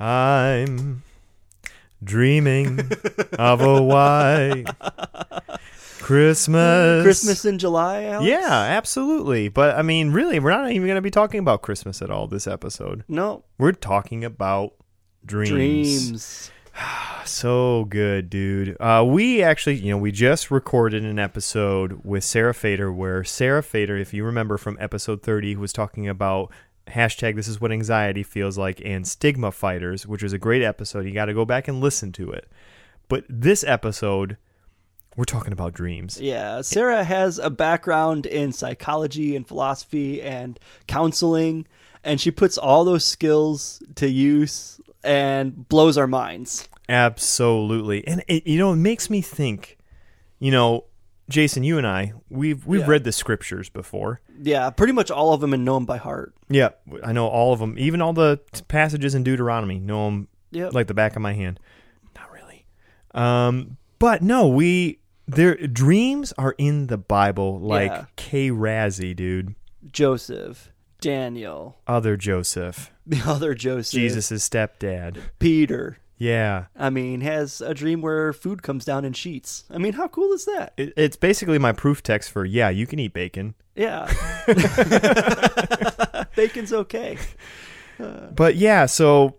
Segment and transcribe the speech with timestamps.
[0.00, 1.02] I'm
[2.02, 2.80] dreaming
[3.38, 4.64] of a white
[5.98, 7.04] Christmas.
[7.04, 8.26] Christmas in July, Alex?
[8.26, 9.48] Yeah, absolutely.
[9.48, 12.26] But I mean, really, we're not even going to be talking about Christmas at all
[12.26, 13.04] this episode.
[13.08, 13.44] No.
[13.58, 14.72] We're talking about
[15.24, 15.50] dreams.
[15.50, 16.50] Dreams.
[17.26, 18.76] So good, dude.
[18.80, 23.62] Uh, we actually, you know, we just recorded an episode with Sarah Fader where Sarah
[23.62, 26.50] Fader, if you remember from episode 30, was talking about
[26.90, 31.06] hashtag this is what anxiety feels like and stigma fighters, which was a great episode.
[31.06, 32.48] You got to go back and listen to it.
[33.08, 34.36] But this episode,
[35.16, 36.20] we're talking about dreams.
[36.20, 41.66] Yeah, Sarah has a background in psychology and philosophy and counseling,
[42.04, 46.68] and she puts all those skills to use and blows our minds.
[46.88, 48.06] Absolutely.
[48.06, 49.78] And it, you know, it makes me think,
[50.38, 50.84] you know,
[51.30, 52.86] Jason, you and I, we've we've Yeah.
[52.88, 54.20] read the scriptures before.
[54.42, 56.34] Yeah, pretty much all of them and know them by heart.
[56.48, 56.70] Yeah,
[57.02, 59.78] I know all of them, even all the t- passages in Deuteronomy.
[59.78, 60.74] Know them Yep.
[60.74, 61.60] like the back of my hand.
[62.16, 62.66] Not really.
[63.14, 68.04] Um, but no, we their dreams are in the Bible like Yeah.
[68.16, 68.50] K.
[68.50, 69.54] Razzie, dude.
[69.92, 75.18] Joseph, Daniel, Other Joseph, the other Joseph, Jesus' stepdad.
[75.38, 75.98] Peter.
[76.20, 79.64] Yeah, I mean, has a dream where food comes down in sheets.
[79.70, 80.74] I mean, how cool is that?
[80.76, 83.54] it, it's basically my proof text for yeah, you can eat bacon.
[83.74, 84.04] Yeah.
[86.36, 87.16] Bacon's okay.
[87.98, 89.38] Uh, but yeah, so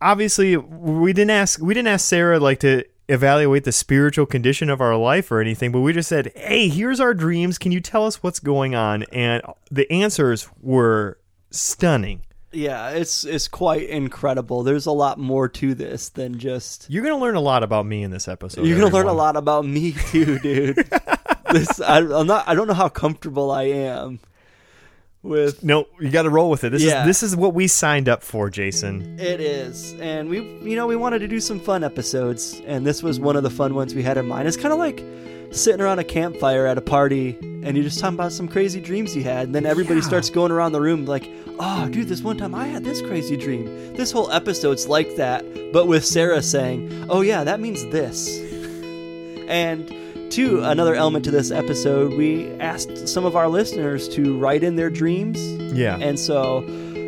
[0.00, 4.80] obviously we didn't ask we didn't ask Sarah like to evaluate the spiritual condition of
[4.80, 7.58] our life or anything, but we just said, "Hey, here's our dreams.
[7.58, 11.20] Can you tell us what's going on?" And the answers were
[11.52, 12.22] stunning.
[12.52, 14.62] Yeah, it's it's quite incredible.
[14.62, 17.84] There's a lot more to this than just You're going to learn a lot about
[17.86, 18.64] me in this episode.
[18.66, 20.76] You're gonna learn a lot about me too, dude.
[21.52, 22.48] this I, I'm not.
[22.48, 24.20] I don't know how comfortable I am
[25.22, 26.70] with No, you got to roll with it.
[26.70, 27.00] This Yeah.
[27.02, 29.18] is this is what we signed up for, Jason.
[29.20, 33.02] it is, and we, you know, we wanted to do some fun episodes, and this
[33.02, 34.48] was one of the fun ones we had in mind.
[34.48, 35.02] It's kind of like
[35.50, 39.16] sitting around a campfire at a party, and you're just talking about some crazy dreams
[39.16, 40.06] you had, and then everybody Yeah.
[40.06, 41.28] starts going around the room like,
[41.58, 45.44] "Oh, dude, this one time I had this crazy dream." This whole episode's like that,
[45.72, 48.38] but with Sarah saying, "Oh yeah, that means this."
[49.48, 49.90] And
[50.30, 54.76] two, another element to this episode, we asked some of our listeners to write in
[54.76, 55.38] their dreams.
[55.74, 55.96] Yeah.
[56.00, 56.64] And so,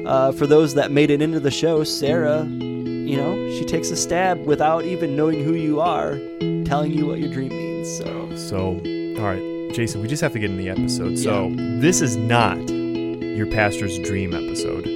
[0.07, 3.97] uh, for those that made it into the show, Sarah, you know, she takes a
[3.97, 6.19] stab without even knowing who you are,
[6.65, 7.70] telling you what your dream means.
[7.85, 8.67] So, So,
[9.19, 11.19] all right, Jason, we just have to get in the episode.
[11.19, 14.87] So, this is not your pastor's dream episode.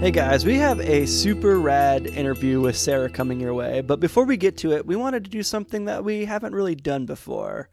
[0.00, 3.82] Hey guys, we have a super rad interview with Sarah coming your way.
[3.82, 6.74] But before we get to it, we wanted to do something that we haven't really
[6.74, 7.68] done before.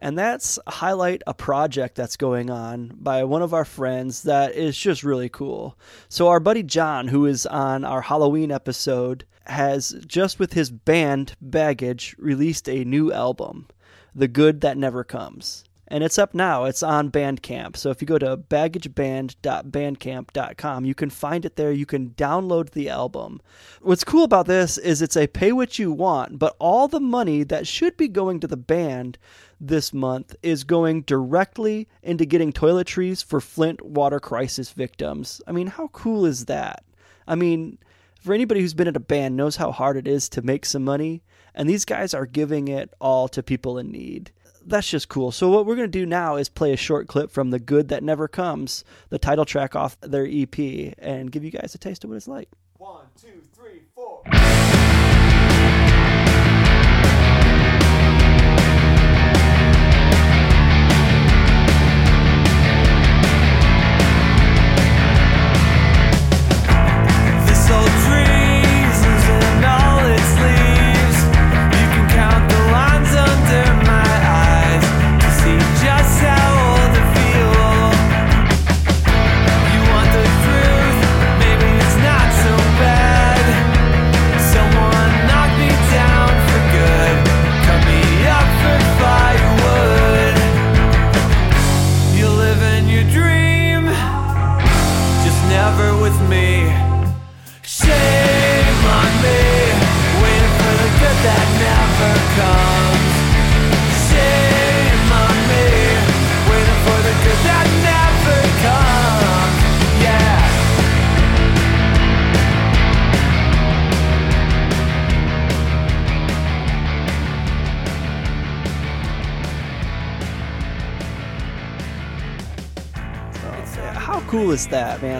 [0.00, 4.76] And that's highlight a project that's going on by one of our friends that is
[4.76, 5.78] just really cool.
[6.08, 11.36] So, our buddy John, who is on our Halloween episode, has just with his band
[11.40, 13.68] Baggage released a new album,
[14.16, 15.64] The Good That Never Comes.
[15.90, 16.64] And it's up now.
[16.64, 17.74] It's on Bandcamp.
[17.76, 21.72] So if you go to baggageband.bandcamp.com, you can find it there.
[21.72, 23.40] You can download the album.
[23.80, 27.42] What's cool about this is it's a pay what you want, but all the money
[27.44, 29.16] that should be going to the band
[29.58, 35.40] this month is going directly into getting toiletries for Flint water crisis victims.
[35.46, 36.84] I mean, how cool is that?
[37.26, 37.78] I mean,
[38.20, 40.84] for anybody who's been in a band knows how hard it is to make some
[40.84, 41.22] money,
[41.54, 44.32] and these guys are giving it all to people in need.
[44.68, 45.32] That's just cool.
[45.32, 47.88] So what we're going to do now is play a short clip from The Good
[47.88, 50.58] That Never Comes, the title track off their EP,
[50.98, 52.50] and give you guys a taste of what it's like.
[52.76, 53.82] One, two, three,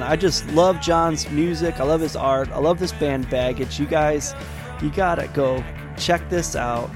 [0.08, 1.80] I just love John's music.
[1.80, 2.48] I love his art.
[2.52, 3.78] I love this band Baggage.
[3.78, 4.34] You guys,
[4.80, 5.62] you gotta go
[5.98, 6.90] check this out.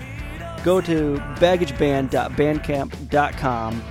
[0.64, 3.82] Go to baggageband.bandcamp.com.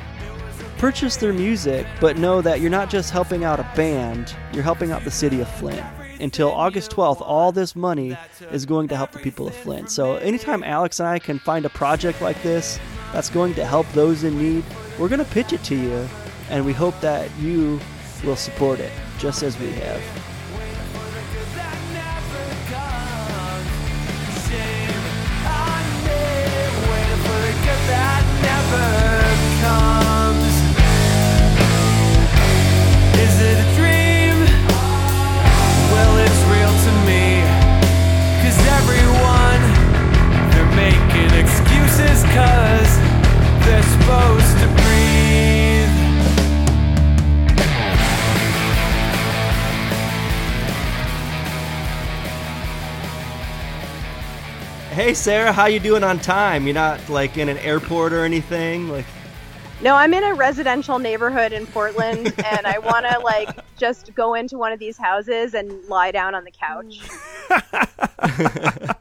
[0.80, 4.92] Purchase their music, but know that you're not just helping out a band, you're helping
[4.92, 5.86] out the city of Flint.
[6.20, 8.18] Until August 12th, all this money
[8.52, 9.92] is going to help the people of Flint.
[9.92, 12.80] So, anytime Alex and I can find a project like this
[13.14, 14.64] that's going to help those in need,
[14.98, 16.10] we're going to pitch it to you,
[16.50, 17.80] and we hope that you
[18.24, 18.92] will support it,
[19.22, 20.02] just as we have.
[21.56, 23.68] That never comes.
[24.50, 25.02] Shame
[54.92, 56.66] Hey Sarah, how you doing on time?
[56.66, 58.90] You're not like in an airport or anything?
[58.90, 59.06] Like
[59.82, 64.34] No, I'm in a residential neighborhood in Portland, and I want to like just go
[64.34, 67.00] into one of these houses and lie down on the couch.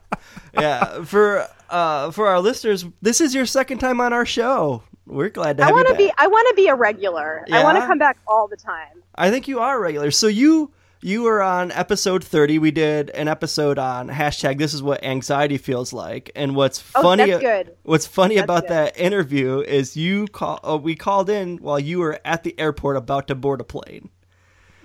[0.53, 4.83] Yeah, for uh for our listeners, this is your second time on our show.
[5.07, 6.13] We're glad to have I want you to be.
[6.19, 7.45] I want to be a regular.
[7.47, 7.61] Yeah?
[7.61, 9.03] I want to come back all the time.
[9.15, 10.11] I think you are regular.
[10.11, 10.73] So you
[11.03, 12.59] you were on episode 30.
[12.59, 16.31] We did an episode on hashtag this is what anxiety feels like.
[16.35, 17.77] And what's Oh, funny that's good.
[17.85, 18.71] what's funny That's about good.
[18.71, 22.97] that interview is you call uh, we called in while you were at the airport
[22.97, 24.11] about to board a plane.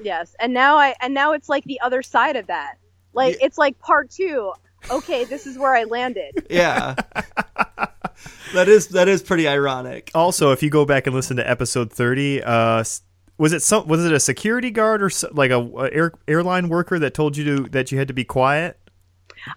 [0.01, 2.75] Yes, and now I and now it's like the other side of that.
[3.13, 3.45] Like Yeah.
[3.47, 4.51] it's like part two.
[4.91, 6.45] Okay, this is where I landed.
[6.49, 6.95] Yeah.
[8.53, 10.11] that is that is pretty ironic.
[10.13, 13.01] Also, if you go back and listen to episode 30, uh, s-
[13.37, 16.69] was it some was it a security guard or so, like a, a air, airline
[16.69, 18.79] worker that told you to that you had to be quiet?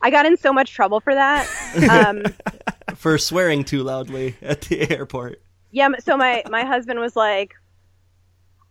[0.03, 1.49] I got in so much trouble for that.
[1.89, 2.25] Um,
[2.97, 5.41] For swearing too loudly at the airport.
[5.71, 7.55] yeah, so my my husband was like,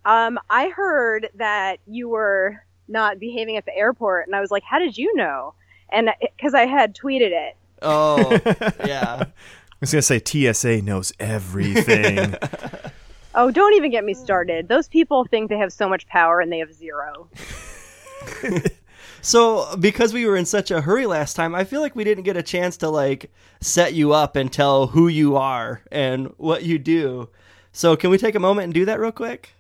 [0.06, 2.58] um, I heard that you were
[2.90, 5.54] not behaving at the airport, and I was like, how did you know?
[5.90, 7.56] And because I had tweeted it.
[7.82, 8.18] Oh,
[8.86, 9.24] yeah.
[9.24, 12.36] I was gonna say TSA knows everything.
[13.38, 14.68] Oh, don't even get me started.
[14.68, 17.30] Those people think they have so much power and they have zero.
[19.22, 22.24] So, because we were in such a hurry last time, I feel like we didn't
[22.24, 26.64] get a chance to like set you up and tell who you are and what
[26.64, 27.28] you do.
[27.74, 29.54] So, can we take a moment and do that real quick?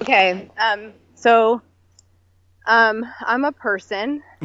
[0.00, 0.50] Okay.
[0.58, 0.92] Um.
[1.14, 1.60] So,
[2.66, 4.22] um, I'm a person,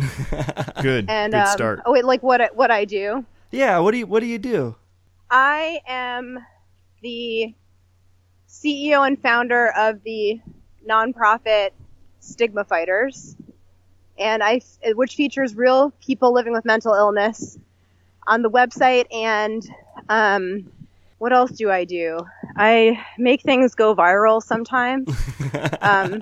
[0.82, 1.82] Good, and good um, start.
[1.86, 3.24] oh wait, like what I, what I do.
[3.52, 4.76] Yeah, what do you what do you do?
[5.32, 6.40] I am
[7.02, 7.56] the
[8.56, 10.40] CEO and founder of the
[10.88, 11.72] nonprofit
[12.20, 13.36] Stigma Fighters,
[14.18, 14.62] and I,
[14.94, 17.58] which features real people living with mental illness
[18.26, 19.06] on the website.
[19.14, 19.62] And
[20.10, 20.72] um,
[21.18, 22.20] what else do I do?
[22.56, 25.10] I make things go viral sometimes.
[25.82, 26.22] um,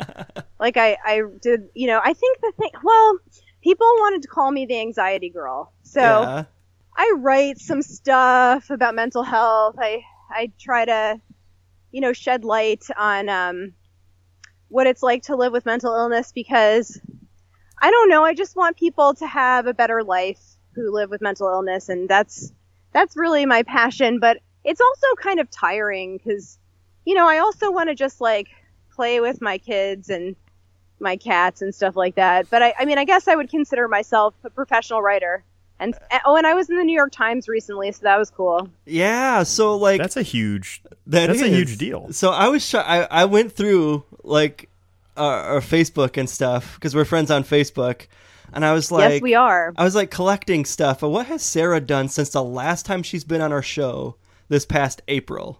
[0.59, 2.71] like I, I did, you know, I think the thing.
[2.83, 3.19] Well,
[3.61, 6.01] people wanted to call me the anxiety girl, so.
[6.01, 6.43] yeah.
[6.95, 9.77] I write some stuff about mental health.
[9.79, 11.21] I I try to,
[11.93, 13.73] you know, shed light on um,
[14.67, 16.99] what it's like to live with mental illness because
[17.79, 18.25] I don't know.
[18.25, 20.41] I just want people to have a better life
[20.73, 22.51] who live with mental illness, and that's
[22.91, 24.19] that's really my passion.
[24.19, 26.57] But it's also kind of tiring because,
[27.05, 28.47] you know, I also want to just like
[28.95, 30.35] play with my kids and
[30.99, 32.49] my cats and stuff like that.
[32.49, 35.43] But I, I mean, I guess I would consider myself a professional writer.
[35.83, 38.29] And eh, oh, and I was in the New York Times recently, so that was
[38.29, 38.69] cool.
[38.85, 40.81] Yeah, so like That's a huge.
[41.07, 42.11] That that's a huge deal.
[42.13, 44.69] So I was try- I I went through like
[45.17, 48.07] our, our Facebook and stuff because we're friends on Facebook,
[48.53, 49.73] and I was like, yes, we are.
[49.75, 51.01] I was like collecting stuff.
[51.01, 54.15] But what has Sarah done since the last time she's been on our show
[54.47, 55.59] this past April?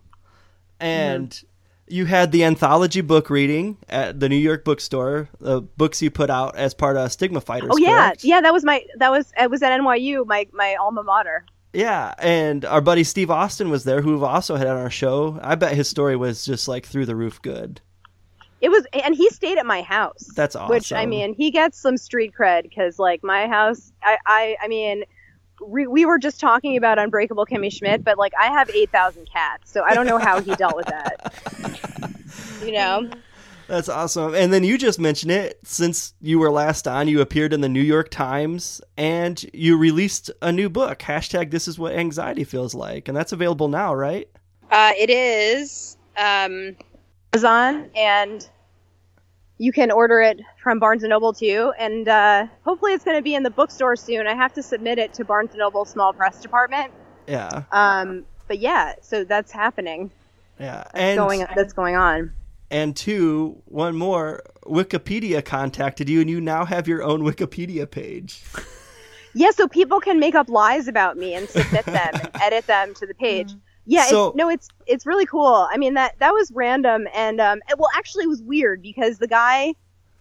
[0.79, 1.47] And Mm-hmm.
[1.93, 6.31] You had the anthology book reading at the New York bookstore, the books you put
[6.31, 7.69] out as part of Stigma Fighters.
[7.71, 8.23] Oh yeah, correct?
[8.23, 8.41] yeah.
[8.41, 11.45] That was my that was it was at NYU, my my alma mater.
[11.71, 15.39] Yeah, and our buddy Steve Austin was there, who we've also had on our show.
[15.43, 17.79] I bet his story was just like through the roof good.
[18.59, 20.29] It was, and he stayed at my house.
[20.35, 20.69] That's awesome.
[20.69, 24.67] Which I mean, he gets some street cred because like my house, I I I
[24.67, 25.03] mean.
[25.67, 29.71] We, we were just talking about Unbreakable Kimmy Schmidt, but like I have 8,000 cats,
[29.71, 32.11] so I don't know how he dealt with that.
[32.63, 33.09] You know?
[33.67, 34.35] That's awesome.
[34.35, 37.69] And then you just mentioned it since you were last on, you appeared in the
[37.69, 42.75] New York Times and you released a new book, hashtag this is what anxiety feels
[42.75, 43.07] like.
[43.07, 44.29] And that's available now, right?
[44.69, 46.75] Uh, it is um,
[47.33, 48.47] Amazon, and
[49.57, 53.21] you can order it from Barnes and Noble too, and uh, hopefully it's going to
[53.21, 54.27] be in the bookstore soon.
[54.27, 56.91] I have to submit it to Barnes and Noble small press department.
[57.27, 60.11] Yeah, Um, but yeah, so that's happening.
[60.59, 60.83] yeah.
[60.83, 62.31] That's and going that's going on.
[62.71, 64.43] and two, one more.
[64.65, 68.43] Wikipedia contacted you, and you now have your own Wikipedia page.
[69.35, 72.93] Yeah, so people can make up lies about me and submit them and edit them
[72.93, 73.51] to the page.
[73.85, 75.67] Yeah, So- it's, no, it's it's really cool.
[75.71, 79.17] I mean that that was random and um it- well actually it was weird because
[79.17, 79.73] the guy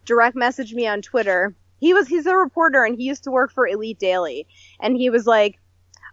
[0.05, 1.55] direct messaged me on Twitter.
[1.81, 4.47] He was he's a reporter and he used to work for Elite Daily
[4.81, 5.59] and he was like,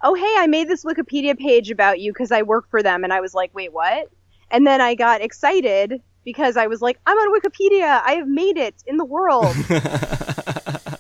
[0.04, 3.12] "Oh hey, I made this Wikipedia page about you because I work for them." And
[3.14, 4.10] I was like, "Wait, what?"
[4.52, 8.02] And then I got excited because I was like, "I'm on Wikipedia.
[8.06, 9.56] I have made it in the world."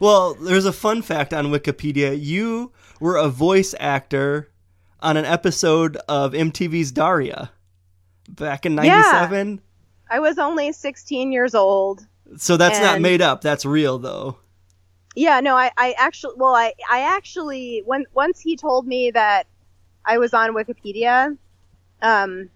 [0.00, 2.18] Well, there's a fun fact on Wikipedia.
[2.20, 4.50] You were a voice actor
[5.04, 7.50] on an episode of MTV's Daria
[8.28, 9.00] back in Yeah.
[9.02, 9.60] 97.
[10.10, 12.06] I was only 16 years old.
[12.36, 13.40] So that's not made up.
[13.42, 14.38] That's real, though.
[15.14, 19.46] Yeah, no, I, I actually, well, I, I actually, when once he told me that
[20.04, 21.36] I was on Wikipedia,
[22.02, 22.50] um,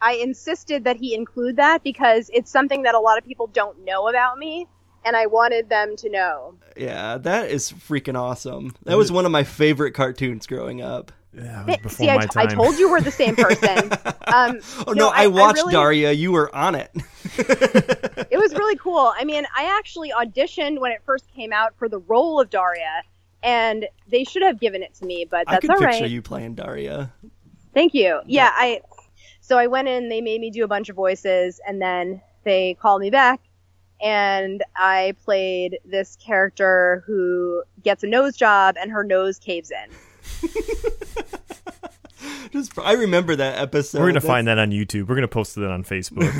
[0.00, 3.82] I insisted that he include that because it's something that a lot of people don't
[3.84, 4.66] know about me,
[5.04, 6.54] and I wanted them to know.
[6.76, 8.74] Yeah, that is freaking awesome.
[8.84, 11.12] That was one of my favorite cartoons growing up.
[11.34, 12.56] Yeah, was before See, I, my t- I time.
[12.56, 13.90] told you we're the same person.
[14.26, 16.12] um, Oh no, I, I watched really- Daria.
[16.12, 16.90] You were on it.
[17.38, 19.12] it was really cool.
[19.16, 23.02] I mean, I actually auditioned when it first came out for the role of Daria,
[23.42, 26.10] and they should have given it to me, but I that's could all picture right.
[26.10, 27.12] you playing Daria.
[27.72, 28.20] Thank you.
[28.26, 28.82] Yeah, I.
[29.40, 30.08] So I went in.
[30.10, 33.40] They made me do a bunch of voices, and then they called me back,
[34.02, 39.90] and I played this character who gets a nose job, and her nose caves in.
[42.52, 43.98] Just, I remember that episode.
[43.98, 45.08] We're gonna That's- find that on YouTube.
[45.08, 46.30] We're gonna post it on Facebook.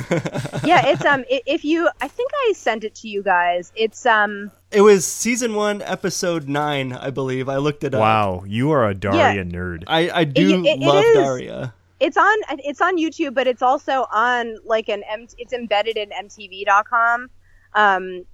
[0.65, 1.25] yeah, it's um.
[1.27, 3.71] if you, I think I sent it to you guys.
[3.75, 4.51] It's um.
[4.71, 7.49] It was season one, episode nine, I believe.
[7.49, 7.99] I looked it up.
[8.01, 9.83] wow, you are a Daria nerd.
[9.87, 11.13] I, I do It- it- it love is.
[11.15, 11.73] Daria.
[11.99, 12.37] It's on.
[12.59, 15.03] It's on YouTube, but it's also on like an.
[15.09, 17.29] M, it's embedded in MTV.com.
[17.73, 18.25] Um,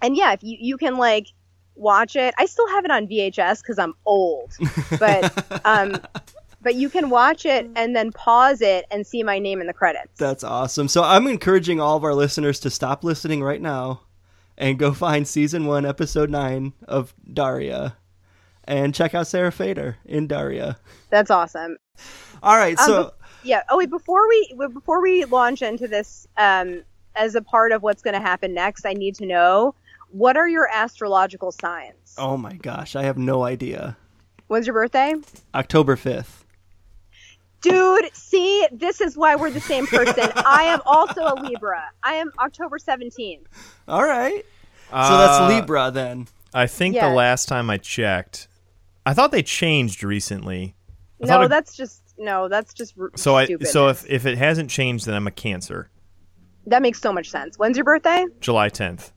[0.00, 1.26] and yeah, if you you can like
[1.76, 2.34] watch it.
[2.38, 4.52] I still have it on VHS because I'm old,
[4.98, 5.96] but um,
[6.62, 9.72] but you can watch it and then pause it and see my name in the
[9.72, 10.18] credits.
[10.18, 10.88] That's awesome.
[10.88, 14.02] So I'm encouraging all of our listeners to stop listening right now
[14.58, 17.96] and go find season one, episode nine of Daria,
[18.64, 20.78] and check out Sarah Fader in Daria.
[21.10, 21.76] That's awesome.
[22.42, 23.14] All right, Um, so
[23.44, 23.62] Yeah.
[23.68, 26.82] Oh wait, before we before we launch into this, um,
[27.14, 29.74] as a part of what's going to happen next, I need to know
[30.10, 32.14] what are your astrological signs.
[32.18, 33.96] oh my gosh, I have no idea.
[34.48, 35.14] When's your birthday?
[35.54, 36.44] October fifth.
[37.62, 40.30] Dude, see, this is why we're the same person.
[40.36, 41.82] I am also a Libra.
[42.02, 43.40] I am October 17th.
[43.88, 44.44] All right,
[44.90, 46.28] so Uh, that's Libra then.
[46.54, 47.08] I think Yeah.
[47.08, 48.46] the last time I checked,
[49.04, 50.76] I thought they changed recently.
[51.22, 54.24] I No, thought it- that's just no, that's just r- so I so if if
[54.26, 55.90] it hasn't changed, then I'm a Cancer.
[56.66, 57.58] that makes so much sense.
[57.58, 58.26] When's your birthday?
[58.40, 59.10] July 10th.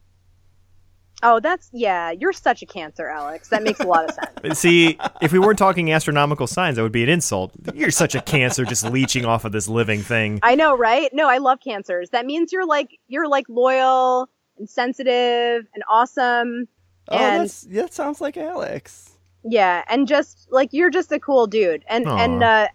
[1.21, 2.11] Oh, that's yeah.
[2.11, 3.49] You're such a Cancer, Alex.
[3.49, 4.31] That makes a lot of sense.
[4.41, 7.51] But See, if we weren't talking astronomical signs, that would be an insult.
[7.73, 10.39] You're such a Cancer, just leeching off of this living thing.
[10.43, 11.09] I know, right?
[11.13, 12.11] No, I love Cancers.
[12.11, 16.67] That means you're like you're like loyal and sensitive and awesome.
[17.09, 19.17] Oh, and that's, that sounds like Alex.
[19.43, 21.83] yeah, and just like you're just a cool dude.
[21.89, 22.67] And and uh,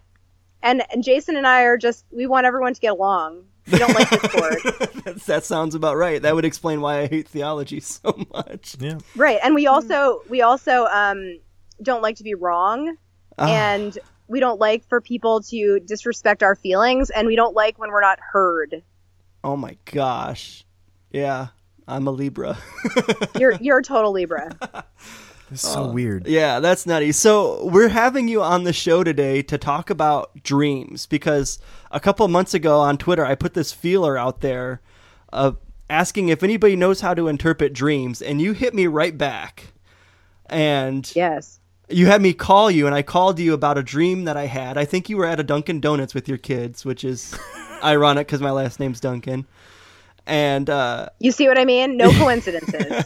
[0.61, 3.45] and and Jason and I are just we want everyone to get along.
[3.71, 4.57] We don't like discord.
[5.05, 6.21] That's, that sounds about right.
[6.21, 8.75] That would explain why I hate theology so much.
[8.79, 8.99] Yeah.
[9.15, 11.39] Right, and we also we also um
[11.81, 12.95] don't like to be wrong,
[13.37, 13.47] Ah.
[13.47, 17.91] and we don't like for people to disrespect our feelings, and we don't like when
[17.91, 18.81] we're not heard.
[19.43, 20.63] Oh my gosh.
[21.11, 21.47] Yeah,
[21.87, 22.57] I'm a Libra.
[23.39, 24.51] You're you're a total Libra.
[25.55, 26.27] It's so uh, weird.
[26.27, 27.11] yeah, that's nutty.
[27.11, 31.59] So, we're having you on the show today to talk about dreams because
[31.91, 34.81] a couple months ago on Twitter, I put this feeler out there
[35.33, 35.57] of
[35.89, 39.73] asking if anybody knows how to interpret dreams, and you hit me right back.
[40.47, 41.59] And Yes.
[41.89, 44.77] you had me call you, and I called you about a dream that I had.
[44.77, 47.37] I think you were at a Dunkin' Donuts with your kids, which is
[47.83, 49.45] ironic because my last name's Duncan.
[50.27, 51.97] And uh, You see what I mean?
[51.97, 53.05] No coincidences.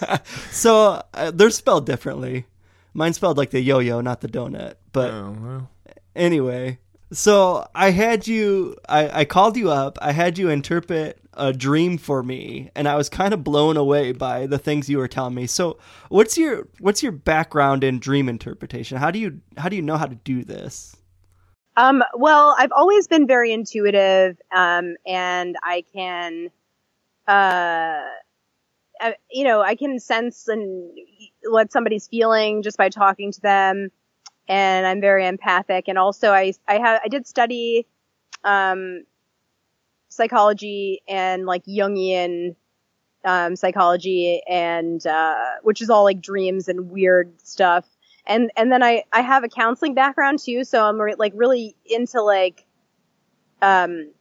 [0.51, 2.45] so uh, they're spelled differently.
[2.93, 4.75] Mine's spelled like the yo-yo, not the donut.
[4.91, 5.69] But Oh, well.
[6.15, 6.79] anyway,
[7.11, 8.75] so I had you.
[8.87, 9.97] I, I called you up.
[10.01, 14.11] I had you interpret a dream for me, and I was kind of blown away
[14.11, 15.45] by the things you were telling me.
[15.47, 15.77] So,
[16.09, 18.97] what's your what's your background in dream interpretation?
[18.97, 20.95] How do you how do you know how to do this?
[21.77, 26.49] um, well, I've always been very intuitive, um, and I can
[27.29, 30.91] uh, you know, I can sense and
[31.45, 33.91] what somebody's feeling just by talking to them,
[34.47, 35.87] and I'm very empathic.
[35.87, 37.85] And also, I I have I did study
[38.43, 39.03] um,
[40.09, 42.55] psychology and like Jungian
[43.25, 47.85] um, psychology, and uh, which is all like dreams and weird stuff.
[48.25, 51.75] And and then I I have a counseling background too, so I'm re- like really
[51.85, 52.65] into like
[53.61, 54.11] um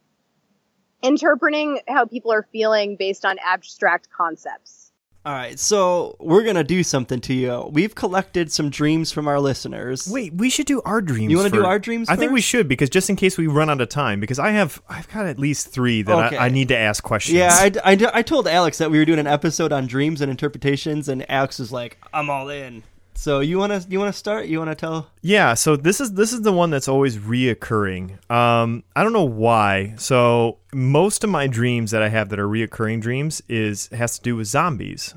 [1.02, 4.93] interpreting how people are feeling based on abstract concepts.
[5.26, 7.69] All right, so we're gonna do something to you.
[7.71, 10.09] We've collected some dreams from our listeners.
[10.11, 11.31] Wait, we should do our dreams.
[11.31, 13.69] You wanna do our dreams I think we should because just in case we run
[13.69, 16.37] out of time, because I have I've got at least three that Okay.
[16.38, 17.37] I, I need to ask questions.
[17.37, 20.31] Yeah, I, I, I told Alex that we were doing an episode on dreams and
[20.31, 22.85] interpretations, and Alex was like, "I'm all in."
[23.18, 24.46] So you wanna you wanna start?
[24.46, 25.10] You wanna tell?
[25.22, 28.30] Yeah, so this is this is the one that's always reoccurring.
[28.30, 29.94] Um, I don't know why.
[29.96, 34.22] So most of my dreams that I have that are reoccurring dreams is has to
[34.22, 35.16] do with zombies.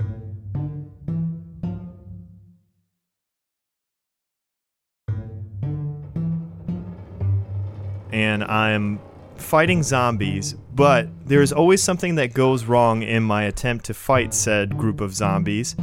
[8.11, 8.99] And I'm
[9.35, 14.75] fighting zombies, but there's always something that goes wrong in my attempt to fight said
[14.75, 15.75] group of zombies.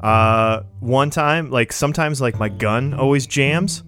[0.00, 3.82] Uh, one time, like sometimes, like my gun always jams,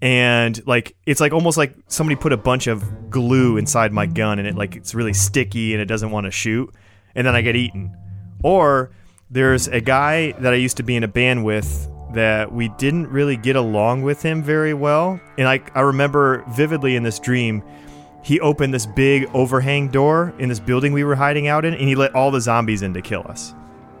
[0.00, 4.38] and like it's like almost like somebody put a bunch of glue inside my gun,
[4.38, 6.74] and it like it's really sticky and it doesn't want to shoot,
[7.14, 7.94] and then I get eaten.
[8.42, 8.90] Or
[9.30, 13.08] there's a guy that I used to be in a band with that we didn't
[13.08, 17.62] really get along with him very well, and I I remember vividly in this dream
[18.22, 21.88] he opened this big overhang door in this building we were hiding out in, and
[21.88, 23.54] he let all the zombies in to kill us.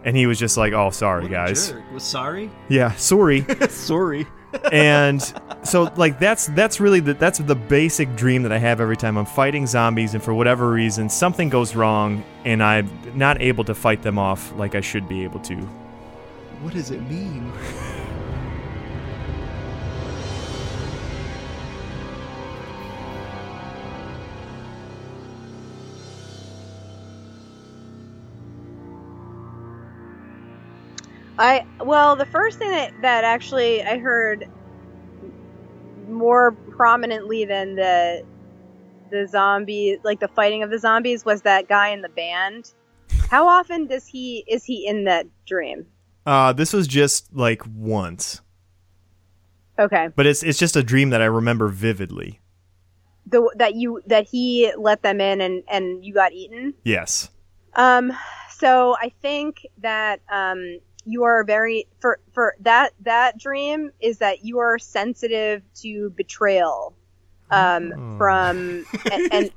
[0.04, 1.74] And he was just like, "Oh, sorry, guys.
[1.92, 2.50] Was sorry?
[2.68, 4.26] Yeah, sorry." Sorry.
[4.72, 5.20] and
[5.64, 9.18] so, like, that's that's really the that's the basic dream that I have every time
[9.18, 13.74] I'm fighting zombies, and for whatever reason, something goes wrong, and I'm not able to
[13.74, 15.56] fight them off like I should be able to.
[16.62, 17.52] What does it mean?
[31.38, 34.48] I well, the first thing that that actually I heard
[36.08, 38.24] more prominently than the
[39.10, 42.72] the zombie like the fighting of the zombies was that guy in the band.
[43.30, 45.86] How often does he is he in that dream?
[46.26, 48.42] Uh, this was just like once,
[49.78, 50.08] Okay.
[50.14, 52.40] but it's it's just a dream that I remember vividly.
[53.26, 56.74] The that you that he let them in and and you got eaten?
[56.84, 57.30] Yes.
[57.74, 58.12] Um,
[58.50, 64.44] so I think that um, you are very for for that that dream is that
[64.44, 66.94] you are sensitive to betrayal,
[67.50, 68.16] um, Oh.
[68.18, 69.50] from and, and,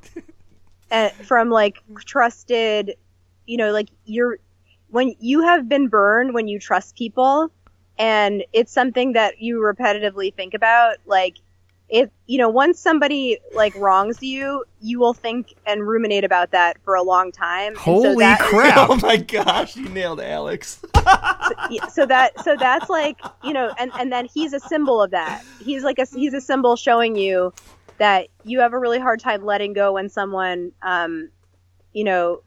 [0.89, 2.95] and from like trusted,
[3.45, 4.39] you know, like you're
[4.89, 7.51] when you have been burned when you trust people,
[7.97, 11.37] and it's something that you repetitively think about, like.
[11.91, 16.77] It, you know, once somebody like wrongs you, you will think and ruminate about that
[16.85, 17.73] for a long time.
[17.73, 18.77] And so Holy that- crap!
[18.89, 20.81] oh my gosh, you nailed Alex.
[21.69, 25.11] Yeah, so that so that's like you know and and then he's a symbol of
[25.11, 27.53] that he's like a he's a symbol showing you
[27.97, 31.29] that you have a really hard time letting go when someone um
[31.93, 32.41] you know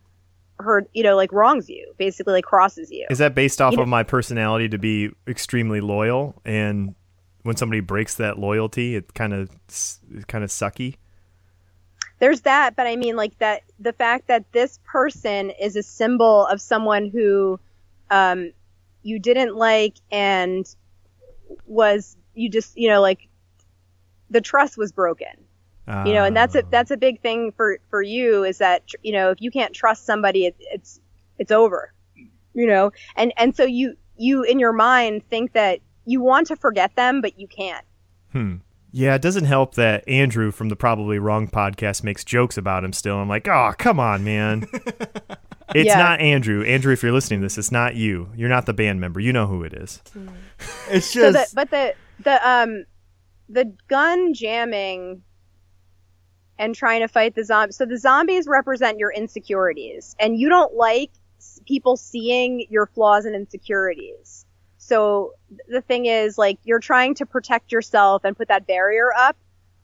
[0.58, 3.78] hurt you know like wrongs you basically like crosses you Is that based off You
[3.78, 6.94] know- of my personality to be extremely loyal and
[7.44, 9.48] when somebody breaks that loyalty, it kind of
[10.26, 10.96] kind of sucky?
[12.18, 16.46] there's that but i mean like that the fact that this person is a symbol
[16.46, 17.58] of someone who
[18.10, 18.50] um
[19.02, 20.74] you didn't like and
[21.66, 23.28] was you just you know like
[24.30, 25.26] the trust was broken
[26.06, 29.12] you know and that's a that's a big thing for for you is that you
[29.12, 30.98] know if you can't trust somebody it, it's
[31.38, 31.92] it's over
[32.54, 36.56] you know and and so you you in your mind think that you want to
[36.56, 37.84] forget them but you can't
[38.32, 38.56] Hmm.
[38.96, 42.92] Yeah, it doesn't help that Andrew from the Probably Wrong podcast makes jokes about him
[42.92, 43.16] still.
[43.16, 44.66] I'm like, oh, come on, man.
[45.74, 45.98] It's Yeah.
[45.98, 46.62] not Andrew.
[46.62, 48.28] Andrew, if you're listening to this, it's not you.
[48.36, 49.18] You're not the band member.
[49.18, 50.00] You know who it is.
[50.90, 52.84] It's so just the, but the the um
[53.48, 55.22] the gun jamming
[56.58, 60.74] and trying to fight the zombies so the zombies represent your insecurities and you don't
[60.74, 61.10] like
[61.66, 64.43] people seeing your flaws and insecurities
[64.84, 65.32] so
[65.68, 69.36] the thing is like you're trying to protect yourself and put that barrier up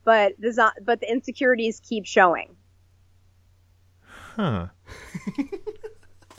[0.03, 2.55] but the but the insecurities keep showing
[4.35, 4.67] Huh.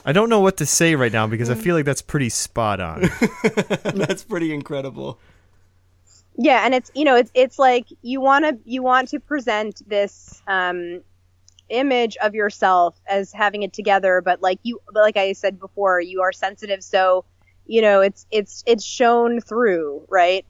[0.05, 2.81] I don't know what to say right now because I feel like that's pretty spot
[2.81, 3.03] on.
[3.85, 5.19] that's pretty incredible.
[6.37, 9.89] Yeah, and it's you know it's it's like you want to you want to present
[9.89, 11.03] this um
[11.69, 16.01] image of yourself as having it together, but like you, but like I said before,
[16.01, 17.25] you are sensitive, so
[17.67, 20.45] you know it's it's it's shown through, right?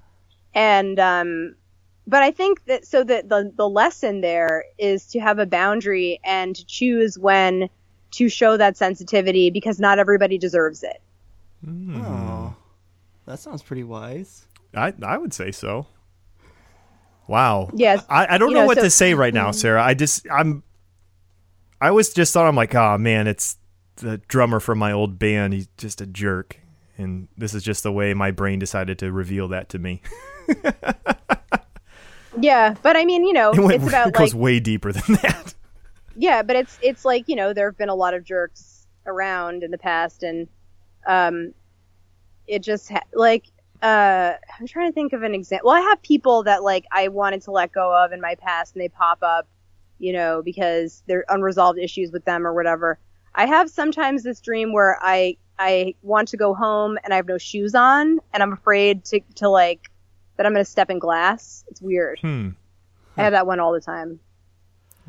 [0.54, 1.54] And um,
[2.06, 6.20] but I think that so that the the lesson there is to have a boundary
[6.24, 7.68] and to choose when
[8.12, 11.00] to show that sensitivity because not everybody deserves it.
[11.66, 12.54] Oh,
[13.26, 14.46] that sounds pretty wise.
[14.74, 15.86] I I would say so.
[17.28, 17.70] Wow.
[17.74, 18.04] Yes.
[18.10, 19.82] I, I don't You know, know, what so- to say right now, Sarah.
[19.82, 20.62] I just I'm
[21.80, 23.56] I was just thought I'm like, oh man, it's
[23.96, 25.52] the drummer from my old band.
[25.52, 26.58] He's just a jerk,
[26.98, 30.02] and this is just the way my brain decided to reveal that to me.
[32.38, 34.90] Yeah, but I mean, you know, It, went, it's about it goes like way deeper
[34.92, 35.54] than that.
[36.16, 39.62] yeah, but it's it's like you know there have been a lot of jerks around
[39.62, 40.48] in the past, and
[41.06, 41.52] um,
[42.46, 43.44] it just ha- like
[43.82, 45.68] uh, I'm trying to think of an example.
[45.70, 48.74] Well, I have people that like I wanted to let go of in my past,
[48.74, 49.46] and they pop up,
[49.98, 52.98] you know, because they're unresolved issues with them or whatever.
[53.34, 57.26] I have sometimes this dream where I I want to go home and I have
[57.26, 59.90] no shoes on, and I'm afraid to to like
[60.36, 61.64] that I'm gonna step in glass.
[61.68, 62.18] It's weird.
[62.20, 62.50] Hmm.
[63.16, 64.20] I have that one all the time.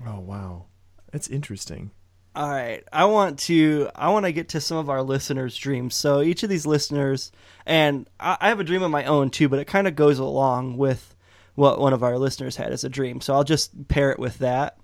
[0.06, 0.66] Oh wow,
[1.12, 1.92] that's interesting.
[2.36, 5.96] All right, I want to I want to get to some of our listeners' dreams.
[5.96, 7.32] So each of these listeners,
[7.66, 10.20] and I, I have a dream of my own too, but it kind of goes
[10.20, 11.16] along with
[11.56, 13.22] what one of our listeners had as a dream.
[13.22, 14.78] So I'll just pair it with that.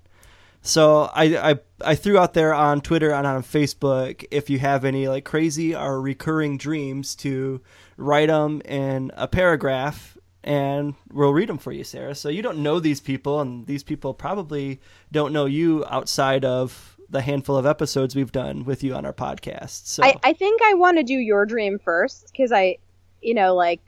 [0.61, 4.83] So I, I I threw out there on Twitter and on Facebook if you have
[4.83, 7.61] any like crazy or recurring dreams to
[7.97, 12.15] write them in a paragraph and we'll read them for you, Sarah.
[12.15, 14.79] So you don't know these people, and these people probably
[15.11, 19.13] don't know you outside of the handful of episodes we've done with you on our
[19.13, 19.87] podcast.
[19.87, 22.77] So I, I think I want to do your dream first because I,
[23.21, 23.81] you know, like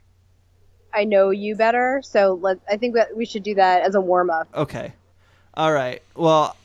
[0.92, 2.02] I know you better.
[2.04, 4.48] So let I think that we should do that as a warm up.
[4.54, 4.92] okay,
[5.54, 6.02] all right.
[6.14, 6.56] Well,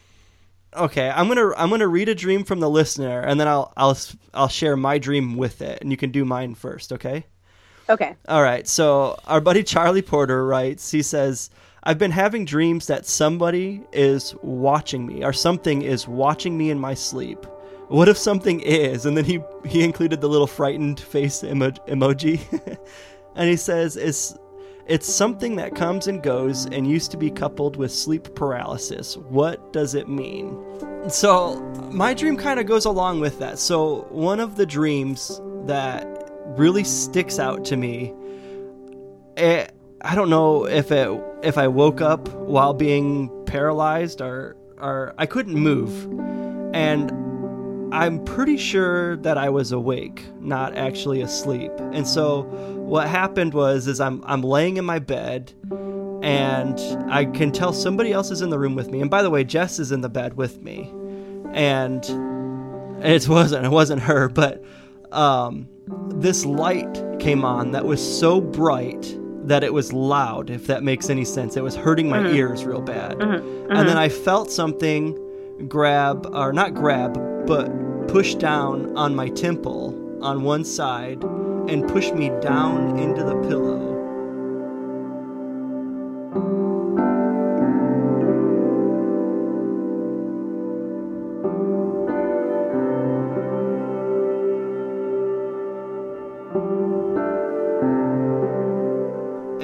[0.77, 1.09] okay.
[1.09, 3.97] I'm gonna I'm gonna read a dream from the listener, and then I'll I'll
[4.33, 6.93] I'll share my dream with it, and you can do mine first.
[6.93, 7.25] Okay.
[7.89, 8.15] Okay.
[8.27, 8.67] All right.
[8.67, 10.91] So our buddy Charlie Porter writes.
[10.91, 11.49] He says,
[11.83, 16.79] "I've been having dreams that somebody is watching me, or something is watching me in
[16.79, 17.45] my sleep.
[17.87, 22.39] What if something is?" And then he he included the little frightened face emo- emoji,
[23.35, 24.37] and he says, "It's."
[24.87, 29.17] It's something that comes and goes and used to be coupled with sleep paralysis.
[29.17, 30.57] What does it mean?
[31.09, 31.59] So,
[31.91, 33.59] my dream kind of goes along with that.
[33.59, 38.13] So, one of the dreams that really sticks out to me
[39.37, 39.71] it,
[40.01, 41.09] I don't know if it
[41.43, 46.05] if I woke up while being paralyzed or or I couldn't move
[46.73, 47.11] and
[47.93, 51.71] I'm pretty sure that I was awake, not actually asleep.
[51.93, 52.43] And so
[52.87, 55.51] what happened was is I'm I'm laying in my bed
[56.23, 56.79] and
[57.11, 59.01] I can tell somebody else is in the room with me.
[59.01, 60.91] And by the way, Jess is in the bed with me.
[61.53, 62.03] And
[63.05, 64.63] it wasn't it wasn't her, but
[65.11, 65.67] um
[66.15, 71.09] this light came on that was so bright that it was loud, if that makes
[71.09, 71.55] any sense.
[71.55, 72.35] It was hurting my mm-hmm.
[72.35, 73.17] ears real bad.
[73.17, 73.71] Mm-hmm.
[73.71, 73.97] And then mm-hmm.
[73.97, 77.13] I felt something grab, or not grab,
[77.47, 77.69] but
[78.07, 83.87] push down on my temple on one side and push me down into the pillow.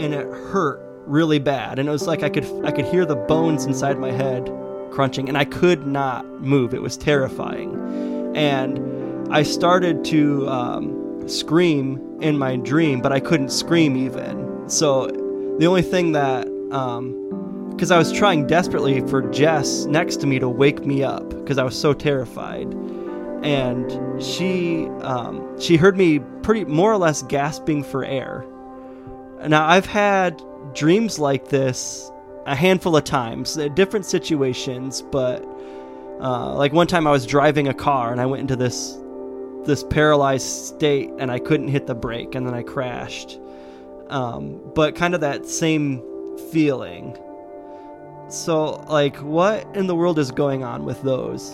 [0.04, 1.80] and it hurt really bad.
[1.80, 4.52] And it was like I could I could hear the bones inside my head
[4.92, 6.74] crunching and I could not move.
[6.74, 8.36] It was terrifying.
[8.36, 8.93] And
[9.34, 14.70] I started to um, scream in my dream but I couldn't scream even.
[14.70, 15.08] So
[15.60, 16.46] the only thing that
[17.72, 21.58] because I was trying desperately for Jess next to me to wake me up because
[21.58, 22.72] I was so terrified.
[23.44, 28.46] And she um, she heard me pretty more or less gasping for air.
[29.48, 30.42] Now, I've had
[30.74, 32.12] dreams like this
[32.46, 35.44] a handful of times, uh, different situations, but
[36.22, 39.00] uh, like one time I was driving a car and I went into this
[39.66, 43.40] this paralyzed state and I couldn't hit the brake and then I crashed.
[44.10, 46.02] Um, but kind of that same
[46.52, 47.18] feeling.
[48.30, 51.54] So, like, what in the world is going on with those?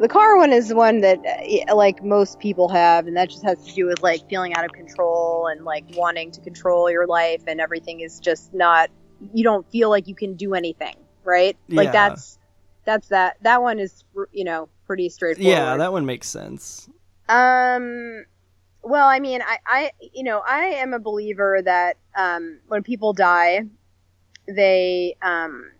[0.00, 1.20] The car one is the one that
[1.68, 4.64] uh, like most people have, and that just has to do with like feeling out
[4.64, 8.90] of control and like wanting to control your life, and everything is just not.
[9.32, 11.56] You don't feel like you can do anything, right?
[11.68, 11.92] Like Yeah.
[11.92, 12.38] that's
[12.84, 13.36] that's that.
[13.42, 15.56] That one is you know pretty straightforward.
[15.56, 16.90] Yeah, that one makes sense.
[17.28, 18.24] Um,
[18.82, 23.12] well, I mean, I, I, you know, I am a believer that um, when people
[23.12, 23.60] die,
[24.48, 25.70] they, um,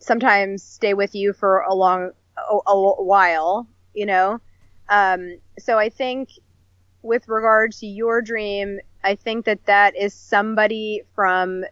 [0.00, 4.40] sometimes stay with you for a long a, a while, you know.
[4.88, 6.30] Um, so I think
[7.02, 11.62] with regard to your dream, I think that that is somebody from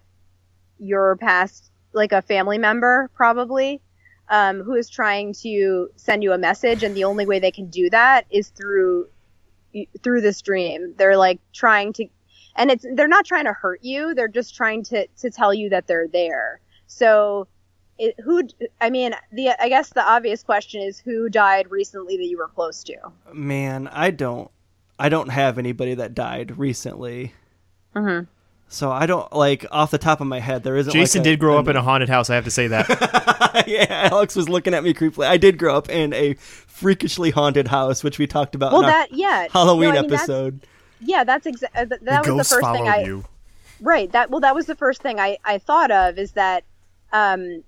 [0.79, 3.81] your past, like a family member, probably,
[4.31, 7.69] um, who is trying to send you a message, and the only way they can
[7.69, 9.09] do that is through
[10.03, 10.95] through this dream.
[10.97, 12.07] They're like trying to,
[12.57, 14.15] and it's they're not trying to hurt you.
[14.15, 16.61] They're just trying to to tell you that they're there.
[16.87, 17.49] So.
[18.01, 18.45] It, who
[18.81, 22.47] I mean the I guess the obvious question is who died recently that you were
[22.47, 22.95] close to.
[23.33, 24.53] Man, I don't
[25.01, 27.35] I don't have anybody that died recently.
[27.97, 28.27] Mm-hmm.
[28.71, 30.63] So I don't like off the top of my head.
[30.63, 30.93] There isn't.
[30.93, 32.29] Jason like a- did grow up in a haunted house.
[32.29, 33.65] I have to say that.
[33.67, 35.27] yeah, Alex was looking at me creepily.
[35.27, 38.87] I did grow up in a freakishly haunted house, which we talked about Well, in
[38.87, 40.61] our that yeah, Halloween No, I mean, that's- episode.
[41.01, 43.25] Yeah, that's exactly uh, that the was the first thing I you.
[43.81, 44.11] right.
[44.13, 46.65] That well, that was the first thing I I thought of is that
[47.13, 47.63] um,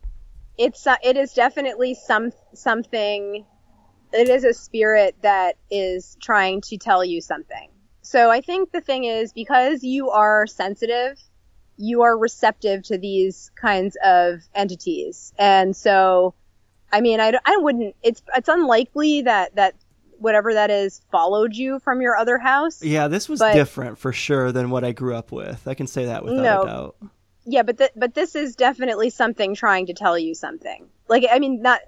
[0.58, 3.46] it's uh, it is definitely some something.
[4.12, 7.68] It is a spirit that is trying to tell you something.
[8.10, 11.16] So I think the thing is because you are sensitive,
[11.76, 16.34] you are receptive to these kinds of entities, and so.
[16.92, 17.94] I mean, I, I wouldn't.
[18.02, 19.76] It's it's unlikely that that
[20.18, 22.82] whatever that is followed you from your other house.
[22.82, 25.68] Yeah, this was But- different for sure than what I grew up with.
[25.68, 26.62] I can say that without No.
[26.62, 26.96] a doubt.
[27.44, 30.88] Yeah, but th- but this is definitely something trying to tell you something.
[31.08, 31.78] Like I mean, not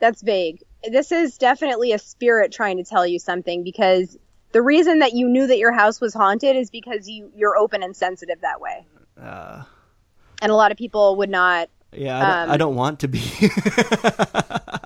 [0.00, 0.64] that's vague.
[0.90, 4.18] This is definitely a spirit trying to tell you something because
[4.52, 7.82] the reason that you knew that your house was haunted is because you you're open
[7.82, 8.86] and sensitive that way.
[9.20, 9.62] Uh,
[10.42, 11.68] And a lot of people would not.
[11.92, 13.20] yeah, I don't, Um, I don't want to be.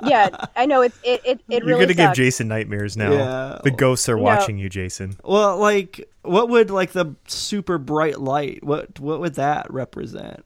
[0.06, 2.14] Yeah, I know it's it it, it You're really gonna give.
[2.14, 3.10] Jason nightmares now.
[3.12, 3.58] Yeah.
[3.64, 4.22] The ghosts are No.
[4.22, 5.16] watching you, Jason.
[5.24, 8.62] well, like, what would like the super bright light?
[8.62, 10.44] What what would that represent?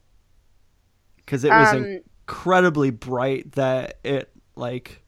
[1.17, 1.85] Because it was Um,
[2.29, 5.03] incredibly bright that it like,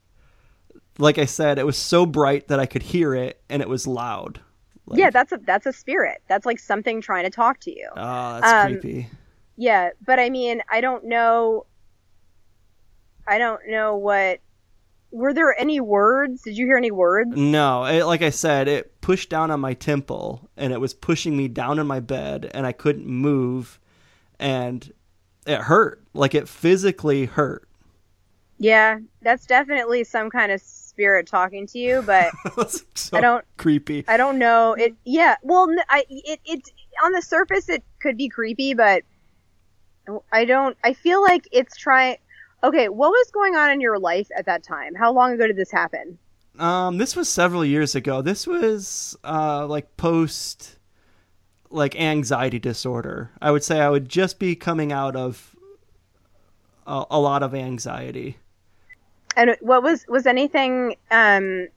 [0.97, 3.87] like I said, it was so bright that I could hear it, and it was
[3.87, 4.41] loud.
[4.85, 6.21] Like, yeah, that's a that's a spirit.
[6.27, 7.89] That's like something trying to talk to you.
[7.95, 9.07] Oh, that's Um, creepy.
[9.57, 11.65] Yeah, but I mean, I don't know.
[13.27, 14.41] I don't know what.
[15.11, 16.43] Were there any words?
[16.43, 17.51] Did you hear any words?
[17.51, 21.37] No, it, like I said, it pushed down on my temple and it was pushing
[21.37, 23.79] me down in my bed and I couldn't move
[24.39, 24.91] and
[25.47, 26.03] it hurt.
[26.13, 27.67] Like it physically hurt.
[28.57, 30.61] Yeah, that's definitely some kind of
[31.01, 32.31] spirit talking to you, but
[32.95, 33.43] so I don't.
[33.57, 34.05] creepy.
[34.07, 34.73] I don't know.
[34.73, 34.93] It.
[35.03, 35.35] Yeah.
[35.41, 36.05] Well, I.
[36.09, 36.39] It.
[36.45, 36.71] It.
[37.03, 39.01] On the surface, it could be creepy, but
[40.31, 40.77] I don't.
[40.83, 42.17] I feel like it's trying.
[42.63, 44.93] Okay, what was going on in your life at that time?
[44.93, 46.19] How long ago did this happen?
[46.59, 48.21] Um, this was several years ago.
[48.21, 50.77] This was uh like post
[51.71, 53.31] like anxiety disorder.
[53.41, 55.55] I would say I would just be coming out of
[56.85, 58.37] a, a lot of anxiety.
[59.35, 61.67] And what was was anything um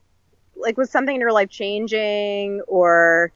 [0.55, 3.31] like was something in your life changing or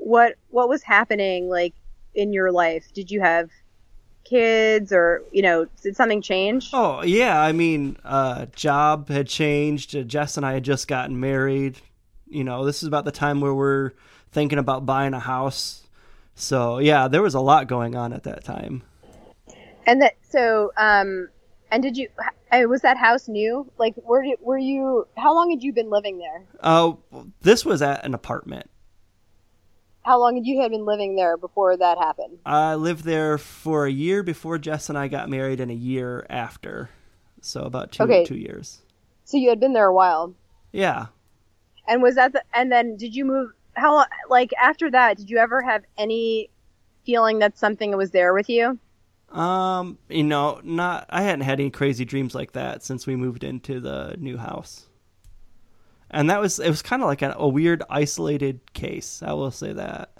[0.00, 1.74] what what was happening like
[2.14, 2.92] in your life?
[2.92, 3.50] Did you have
[4.24, 6.70] kids or you know did something change?
[6.72, 9.94] Oh yeah, I mean, uh, job had changed.
[9.96, 11.78] Uh, Jess and I had just gotten married.
[12.28, 13.92] You know, this is about the time where we're
[14.30, 15.86] thinking about buying a house.
[16.34, 18.82] So yeah, there was a lot going on at that time.
[19.86, 21.28] And that so um
[21.72, 22.08] and did you
[22.52, 23.68] uh, was that house new?
[23.78, 26.44] Like were you, were you how long had you been living there?
[26.60, 26.92] Uh,
[27.40, 28.68] this was at an apartment.
[30.02, 32.38] How long had you had been living there before that happened?
[32.44, 36.26] I lived there for a year before Jess and I got married, and a year
[36.28, 36.90] after.
[37.40, 38.24] So about two Okay.
[38.24, 38.82] two years.
[39.24, 40.34] So you had been there a while.
[40.72, 41.06] Yeah.
[41.88, 45.38] And was that the and then did you move how like after that did you
[45.38, 46.50] ever have any
[47.06, 48.78] feeling that something was there with you?
[49.32, 53.44] Um, you know, not I hadn't had any crazy dreams like that since we moved
[53.44, 54.86] into the new house.
[56.10, 59.22] And that was it was kind of like a, a weird isolated case.
[59.24, 60.10] I will say that.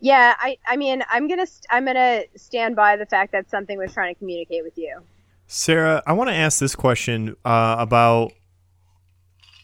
[0.00, 3.32] Yeah, I I mean, I'm going to st- I'm going to stand by the fact
[3.32, 5.00] that something was trying to communicate with you.
[5.46, 8.32] Sarah, I want to ask this question uh, about.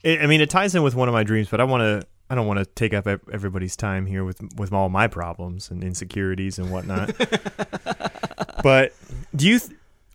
[0.04, 2.06] I I mean, it ties in with one of my dreams, but I want to.
[2.30, 5.82] I don't want to take up everybody's time here with with all my problems and
[5.82, 7.10] insecurities and whatnot.
[8.62, 8.94] but
[9.34, 9.72] do you th-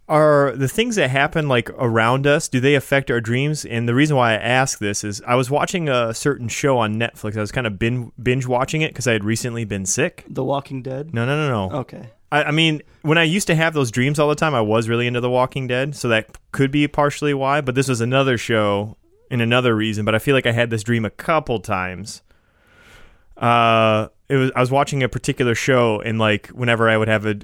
[0.07, 2.47] are the things that happen like around us?
[2.47, 3.65] Do they affect our dreams?
[3.65, 6.95] And the reason why I ask this is I was watching a certain show on
[6.95, 7.35] Netflix.
[7.35, 10.23] I was kind of bin- binge watching it because I had recently been sick.
[10.29, 11.13] The Walking Dead.
[11.13, 11.77] No, no, no, no.
[11.79, 12.11] Okay.
[12.31, 14.87] I, I mean, when I used to have those dreams all the time, I was
[14.87, 17.61] really into The Walking Dead, so that could be partially why.
[17.61, 18.95] But this was another show
[19.31, 20.05] and another reason.
[20.05, 22.21] But I feel like I had this dream a couple times.
[23.37, 27.25] Uh, it was I was watching a particular show, and like whenever I would have
[27.25, 27.39] a,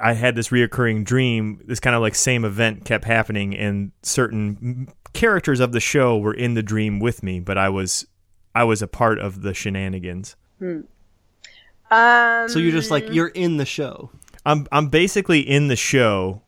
[0.00, 1.60] I had this reoccurring dream.
[1.64, 6.34] This kind of like same event kept happening, and certain characters of the show were
[6.34, 8.06] in the dream with me, but I was
[8.54, 10.36] I was a part of the shenanigans.
[10.60, 14.10] Um, So you're just like you're in the show.
[14.46, 16.42] I'm I'm basically in the show.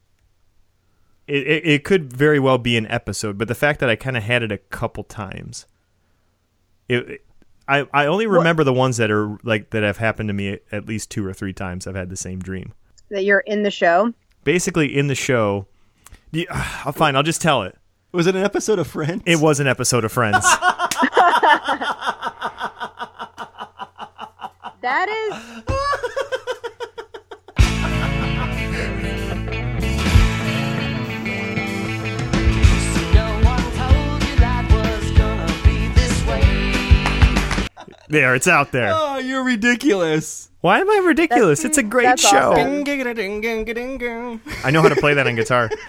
[1.27, 4.17] It, it, it could very well be an episode, but the fact that I kind
[4.17, 5.67] of had it a couple times,
[6.89, 7.27] it, it-
[7.67, 10.85] I I only remember the ones that are like that have happened to me at
[10.85, 11.87] least two or three times.
[11.87, 12.75] I've had the same dream.
[13.09, 14.13] that you're in the show.
[14.45, 15.67] Basically, in the show,
[16.33, 17.17] the, uh, fine.
[17.17, 17.79] I'll just tell it.
[18.13, 19.23] Was it an episode of Friends?
[19.25, 20.45] It was an episode of Friends.
[24.83, 25.74] That is
[38.09, 38.91] there, it's out there.
[38.95, 40.51] Oh, you're ridiculous.
[40.61, 41.65] Why am I ridiculous?
[41.65, 42.53] It's a great that's show.
[42.53, 42.85] awesome.
[44.65, 45.71] I know how to play that on guitar.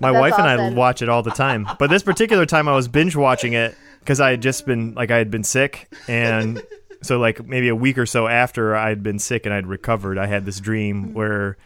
[0.00, 1.66] My That's wife and I watch it all the time.
[1.78, 5.10] But this particular time I was binge watching it because I had just been like
[5.10, 6.62] I had been sick and
[7.02, 10.26] so like maybe a week or so after I'd been sick and I'd recovered, I
[10.26, 11.56] had this dream where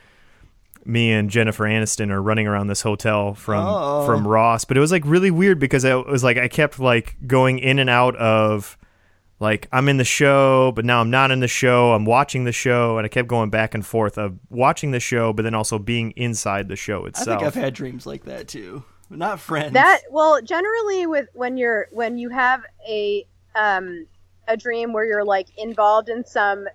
[0.86, 4.06] me and Jennifer Aniston are running around this hotel from Oh.
[4.06, 7.16] from Ross, but it was like really weird because it was like I kept like
[7.26, 8.78] going in and out of
[9.42, 11.92] like I'm in the show, but now I'm not in the show.
[11.92, 15.32] I'm watching the show, and I kept going back and forth of watching the show,
[15.32, 17.28] but then also being inside the show itself.
[17.28, 18.84] I think I've had dreams like that too.
[19.10, 19.74] Not Friends.
[19.74, 24.06] that well generally with when you're when you have a um
[24.48, 26.66] a dream where you're like involved in some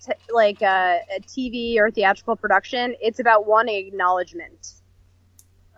[0.00, 4.74] t- like uh, a TV or theatrical production, it's about wanting acknowledgement.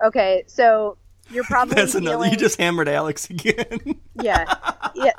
[0.05, 0.97] Okay, so
[1.31, 2.17] you're probably That's another.
[2.17, 3.81] feeling, You just hammered Alex again.
[4.23, 4.55] yeah
[4.95, 5.13] yeah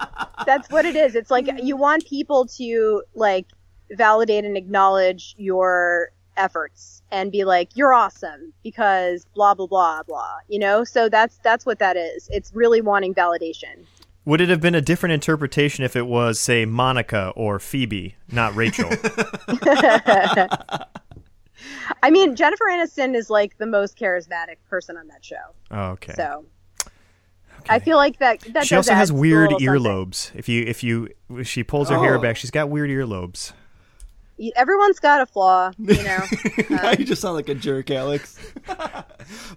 [0.45, 3.47] that's what it is it's like you want people to like
[3.91, 10.35] validate and acknowledge your efforts and be like you're awesome because blah blah blah blah
[10.47, 13.85] you know so that's that's what that is it's really wanting validation
[14.25, 18.55] Would it have been a different interpretation if it was, say, Monica or Phoebe, not
[18.55, 18.89] Rachel?
[22.03, 25.35] i mean jennifer aniston is like the most charismatic person on that show
[25.71, 26.13] oh, okay.
[26.13, 26.45] so
[27.69, 29.83] i feel like that that she does also has weird little something.
[29.83, 30.31] earlobes.
[30.35, 32.21] If you if you if she pulls her hair Oh.
[32.21, 33.53] back, she's got weird earlobes.
[34.55, 36.23] everyone's got a flaw you know
[36.71, 38.39] now you just sound like a jerk, Alex.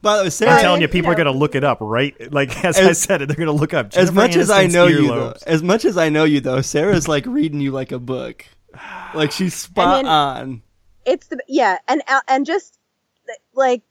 [0.02, 2.14] By the way, Sarah, I'm telling you, you people are gonna look it up, right?
[2.32, 3.86] Like as, I said it, they're gonna look up.
[3.86, 5.42] as Jennifer much as I Aniston's know you, though, earlobes.
[5.46, 8.44] as much as I know you, though, Sarah's like reading you like a book.
[9.14, 10.62] Like she's spot mean- on.
[11.04, 12.78] It's the yeah and uh, and just
[13.54, 13.82] like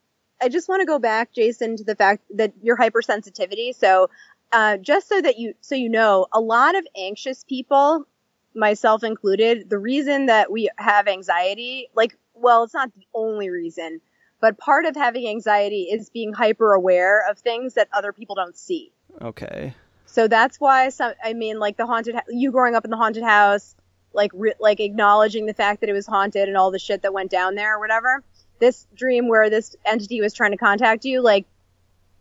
[0.42, 4.10] i just want to go back jason to the fact that your hypersensitivity so
[4.52, 8.06] uh, just so that you so you know a lot of anxious people
[8.54, 14.00] myself included the reason that we have anxiety like well it's not the only reason
[14.40, 18.58] but part of having anxiety is being hyper aware of things that other people don't
[18.58, 19.74] see Okay.
[20.06, 23.24] so that's why some, I mean, like the haunted, you growing up in the haunted
[23.24, 23.76] house,
[24.14, 27.14] like, re- like acknowledging the fact that it was haunted and all the shit that
[27.14, 28.24] went down there or whatever.
[28.60, 31.46] This dream where this entity was trying to contact you, like,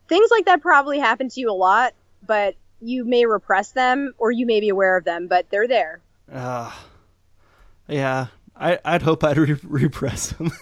[0.09, 1.95] things like that probably happen to you a lot,
[2.27, 6.01] but you may repress them or you may be aware of them, but they're there.
[6.31, 6.73] Uh,
[7.87, 8.27] yeah.
[8.57, 10.51] I, I'd hope I'd re- repress them.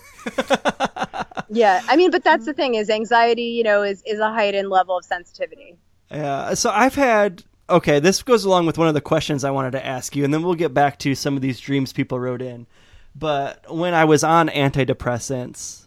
[1.50, 1.82] Yeah.
[1.88, 4.96] I mean, but that's the thing is anxiety, you know, is, is a heightened level
[4.96, 5.76] of sensitivity.
[6.10, 6.54] Yeah.
[6.54, 7.42] So I've had.
[7.70, 10.34] Okay, this goes along with one of the questions I wanted to ask you, and
[10.34, 12.66] then we'll get back to some of these dreams people wrote in.
[13.14, 15.86] But when I was on antidepressants,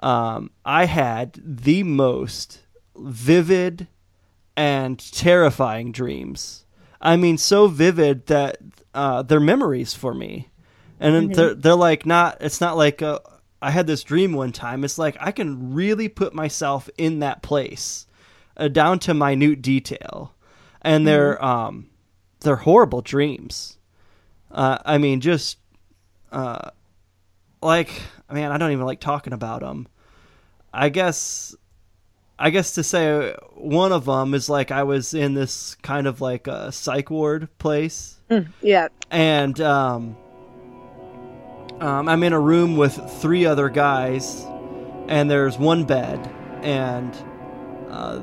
[0.00, 2.60] um, I had the most
[2.96, 3.88] vivid
[4.56, 6.66] and terrifying dreams.
[7.00, 8.58] I mean, so vivid that
[8.94, 10.50] uh, they're memories for me,
[11.00, 12.38] and then they're they're like not.
[12.40, 13.18] It's not like uh,
[13.60, 14.84] I had this dream one time.
[14.84, 18.06] It's like I can really put myself in that place,
[18.56, 20.34] uh, down to minute detail,
[20.82, 21.88] and they're um,
[22.40, 23.78] they're horrible dreams.
[24.50, 25.58] Uh, I mean, just
[26.30, 26.70] uh,
[27.62, 29.88] like man, I don't even like talking about them.
[30.72, 31.54] I guess
[32.38, 36.20] I guess to say one of them is like I was in this kind of
[36.20, 38.16] like a psych ward place,
[38.60, 38.88] Yeah.
[39.10, 40.16] and um,
[41.80, 44.44] um, I'm in a room with three other guys,
[45.08, 46.18] and there's one bed,
[46.62, 47.14] and
[47.90, 48.20] uh,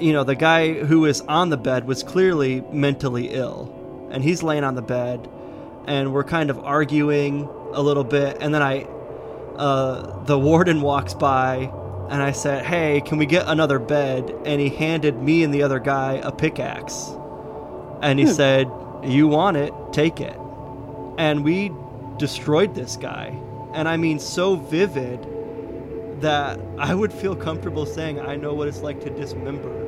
[0.00, 4.42] you know the guy who was on the bed was clearly mentally ill, and he's
[4.42, 5.28] laying on the bed,
[5.86, 8.82] and we're kind of arguing a little bit, and then I,
[9.56, 11.70] uh, the warden walks by,
[12.10, 15.62] and I said, "Hey, can we get another bed?" And he handed me and the
[15.62, 17.10] other guy a pickaxe,
[18.00, 18.70] and he said,
[19.04, 19.72] "You want it?
[19.92, 20.36] Take it."
[21.18, 21.72] And we
[22.18, 23.36] destroyed this guy.
[23.74, 25.26] and I mean so vivid
[26.22, 29.87] that I would feel comfortable saying I know what it's like to dismember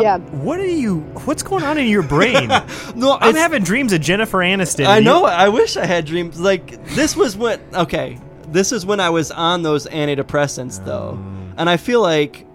[0.00, 0.18] Yeah.
[0.18, 1.00] What are you?
[1.24, 2.50] What's going on in your brain?
[2.94, 4.86] No, I'm having dreams of Jennifer Aniston.
[4.86, 5.24] I and you- know.
[5.24, 7.16] I wish I had dreams like this.
[7.16, 8.18] Was when okay.
[8.48, 11.18] This is when I was on those antidepressants, though,
[11.56, 12.46] and I feel like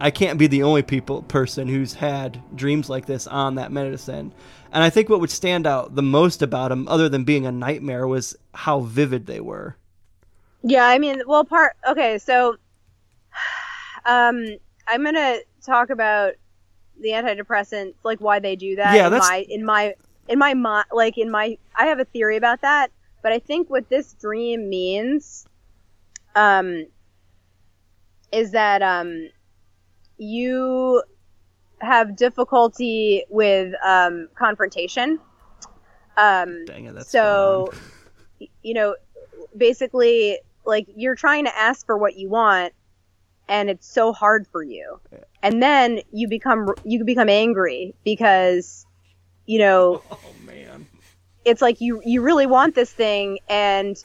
[0.00, 4.32] I can't be the only people person who's had dreams like this on that medicine.
[4.72, 7.52] And I think what would stand out the most about them, other than being a
[7.52, 9.76] nightmare, was how vivid they were.
[10.62, 12.18] Yeah, I mean, well, part okay.
[12.18, 12.56] So,
[14.04, 14.44] um,
[14.86, 16.34] I'm gonna talk about
[17.00, 18.94] the antidepressants, like why they do that.
[18.94, 19.94] Yeah, in that's- my in my
[20.28, 22.90] in my mind, like in my, I have a theory about that.
[23.22, 25.46] But I think what this dream means,
[26.34, 26.86] um,
[28.32, 29.28] is that um,
[30.16, 31.02] you
[31.80, 35.18] have difficulty with um confrontation.
[36.16, 36.94] Um, Dang it!
[36.94, 37.72] That's so
[38.62, 38.96] you know
[39.56, 42.72] basically like you're trying to ask for what you want
[43.50, 44.98] and it's so hard for you
[45.42, 48.86] and then you become you become angry because
[49.44, 50.86] you know oh man.
[51.44, 53.96] it's like you you really want this thing and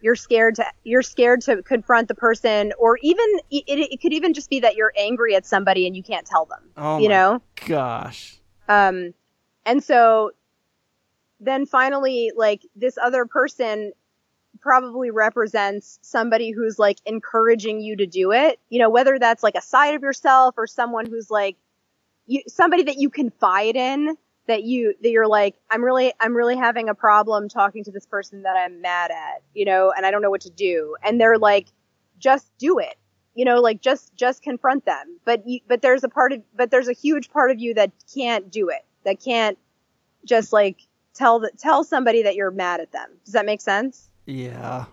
[0.00, 4.34] you're scared to you're scared to confront the person or even it, it could even
[4.34, 7.14] just be that you're angry at somebody and you can't tell them Oh you my
[7.14, 8.38] know Gosh.
[8.68, 9.14] um,
[9.66, 10.32] and so
[11.44, 13.92] then finally, like this other person
[14.64, 18.58] probably represents somebody who's like encouraging you to do it.
[18.70, 21.56] You know, whether that's like a side of yourself or someone who's like
[22.26, 26.56] you, somebody that you confide in that you, that you're like, I'm really, I'm really
[26.56, 30.10] having a problem talking to this person that I'm mad at, you know, and I
[30.10, 30.96] don't know what to do.
[31.04, 31.68] And they're like,
[32.18, 32.96] just do it
[33.34, 36.70] you know like just just confront them but you, but there's a part of but
[36.70, 39.58] there's a huge part of you that can't do it that can't
[40.24, 40.78] just like
[41.12, 44.86] tell the, tell somebody that you're mad at them does that make sense Yeah.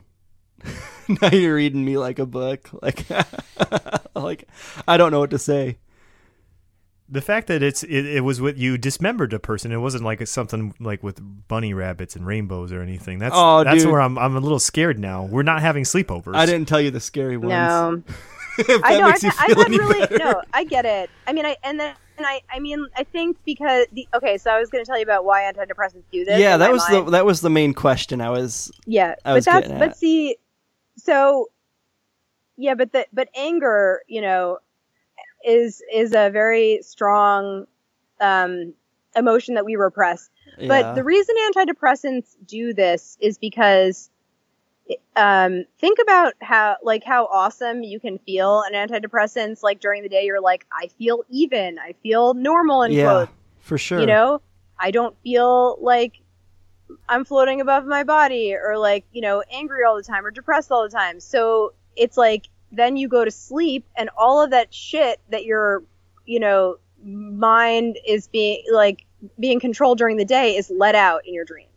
[1.22, 2.70] now you're reading me like a book.
[2.82, 3.06] Like,
[4.16, 4.48] like
[4.88, 5.78] I don't know what to say.
[7.10, 9.72] The fact that it's it, it was with you dismembered a person.
[9.72, 13.20] It wasn't like something like with bunny rabbits and rainbows or anything.
[13.20, 13.92] That's Oh, that's dude.
[13.92, 15.26] where I'm I'm a little scared now.
[15.26, 16.36] We're not having sleepovers.
[16.36, 17.50] I didn't tell you the scary ones.
[17.50, 18.04] no
[18.60, 20.18] if that i know makes I've, you I've feel any really better.
[20.20, 23.38] no i get it i mean i and then and i i mean i think
[23.46, 26.40] because the okay so i was going to tell you about why antidepressants do this
[26.40, 27.08] Yeah, that was mind.
[27.08, 28.22] the that was the main question.
[28.22, 30.38] I was Yeah, I was but that's but see,
[30.96, 31.50] so
[32.58, 34.60] yeah, but the but anger, you know,
[35.44, 37.66] is is a very strong
[38.20, 38.74] um,
[39.16, 40.30] emotion that we repress.
[40.60, 40.68] yeah.
[40.68, 44.11] But the reason antidepressants do this is because
[45.16, 49.64] um, think about how like how awesome you can feel on antidepressants.
[49.64, 53.32] Like during the day, you're like, I feel even, I feel normal in yeah, quotes.
[53.60, 54.00] for sure.
[54.00, 54.42] You know,
[54.80, 56.22] I don't feel like
[57.08, 60.72] I'm floating above my body or like, you know, angry all the time or depressed
[60.72, 61.20] all the time.
[61.20, 65.84] So it's like then you go to sleep and all of that shit that your,
[66.26, 69.06] you know, mind is being like
[69.40, 71.71] being controlled during the day is let out in your dreams.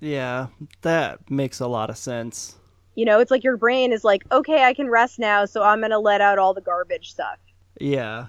[0.00, 0.48] Yeah,
[0.82, 2.56] that makes a lot of sense.
[2.94, 5.80] You know, it's like your brain is like, okay, I can rest now, so I'm
[5.80, 7.38] going to let out all the garbage stuff.
[7.80, 8.26] Yeah.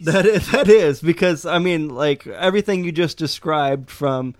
[0.00, 4.34] That is, that is because I mean like everything you just described from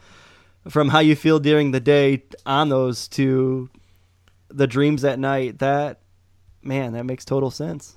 [0.69, 3.71] from how you feel during the day on those to
[4.49, 6.01] the dreams at night that
[6.63, 7.96] man that makes total sense.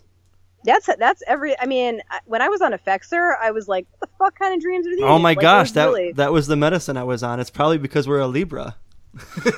[0.64, 1.58] That's that's every.
[1.60, 4.62] I mean, when I was on Effexor, I was like, "What the fuck kind of
[4.62, 7.24] dreams are these?" Oh my Like, gosh, that really, that was the medicine I was
[7.24, 7.40] on.
[7.40, 8.76] It's probably because we're a Libra.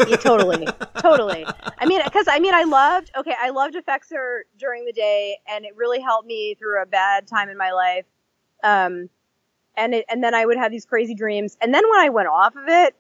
[0.07, 0.67] Yeah, totally,
[0.99, 1.45] totally.
[1.79, 3.11] I mean, because I mean, I loved.
[3.17, 7.27] Okay, I loved Effexor during the day, and it really helped me through a bad
[7.27, 8.05] time in my life.
[8.63, 9.09] Um,
[9.75, 12.27] and it, and then I would have these crazy dreams, and then when I went
[12.27, 12.95] off of it,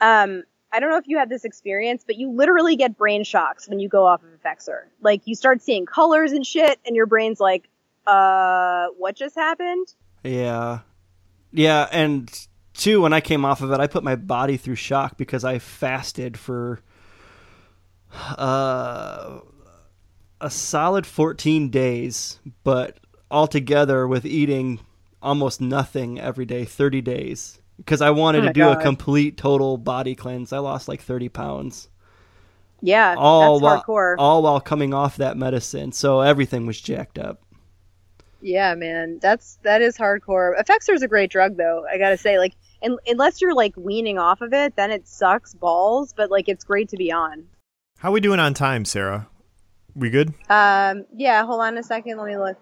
[0.00, 3.68] um, I don't know if you had this experience, but you literally get brain shocks
[3.68, 4.84] when you go off of Effexor.
[5.00, 7.68] Like you start seeing colors and shit, and your brain's like,
[8.06, 9.92] "Uh, what just happened?"
[10.22, 10.80] Yeah.
[11.52, 12.30] Yeah, and
[12.74, 15.58] two, when I came off of it, I put my body through shock because I
[15.58, 16.80] fasted for
[18.38, 19.40] uh,
[20.40, 22.98] a solid 14 days, but
[23.30, 24.80] altogether with eating
[25.22, 27.60] almost nothing every day, 30 days.
[27.80, 30.52] Because I wanted Oh to do a complete total body cleanse.
[30.52, 31.88] I lost like 30 pounds.
[32.82, 34.14] Yeah, All that's while, hardcore.
[34.18, 35.92] all while coming off that medicine.
[35.92, 37.42] So everything was jacked up.
[38.42, 40.58] Yeah, man, that's that is hardcore.
[40.58, 41.84] Effexor is a great drug, though.
[41.90, 45.52] I gotta say, like, un unless you're like weaning off of it, then it sucks
[45.52, 46.14] balls.
[46.14, 47.44] But like, it's great to be on.
[47.98, 49.28] How we doing on time, Sarah?
[49.94, 50.32] We good?
[50.48, 51.44] Um, yeah.
[51.44, 52.16] Hold on a second.
[52.16, 52.56] Let me look.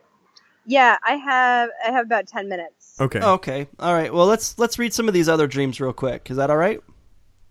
[0.70, 2.94] Yeah, I have I have about ten minutes.
[3.00, 3.20] Okay.
[3.20, 3.66] Okay.
[3.78, 4.12] All right.
[4.12, 6.30] Well, let's let's read some of these other dreams real quick.
[6.30, 6.80] Is that all right?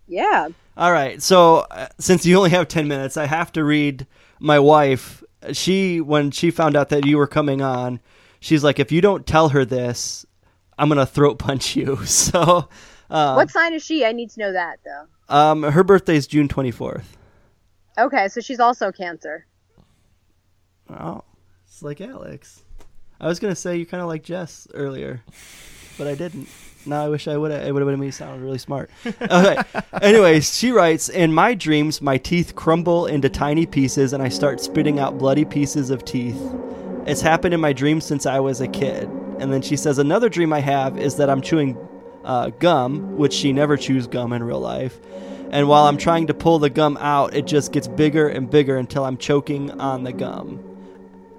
[0.06, 0.48] Yeah.
[0.76, 1.20] All right.
[1.20, 4.06] So, uh, since you only have 10 minutes, I have to read
[4.38, 5.22] my wife.
[5.52, 7.98] She when she found out that you were coming on,
[8.38, 10.24] she's like if you don't tell her this,
[10.78, 11.98] I'm going to throat punch you.
[12.06, 12.68] So,
[13.10, 14.04] uh, what sign is she?
[14.04, 15.34] I need to know that though.
[15.34, 17.04] um her birthday's June 24th.
[17.98, 19.44] Okay, so she's also Cancer.
[20.88, 21.24] Oh.
[21.66, 22.62] It's like Alex.
[23.20, 25.22] I was going to say you kind of like Jess earlier,
[25.96, 26.48] but I didn't.
[26.86, 27.66] Now I wish I would have.
[27.66, 28.90] It would have made me sound really smart.
[29.04, 29.62] Okay.
[30.02, 34.60] Anyways, she writes In my dreams, my teeth crumble into tiny pieces and I start
[34.60, 36.40] spitting out bloody pieces of teeth.
[37.06, 39.08] It's happened in my dreams since I was a kid.
[39.40, 41.76] And then she says, Another dream I have is that I'm chewing
[42.24, 44.98] uh, gum, which she never chews gum in real life.
[45.50, 48.76] And while I'm trying to pull the gum out, it just gets bigger and bigger
[48.76, 50.67] until I'm choking on the gum.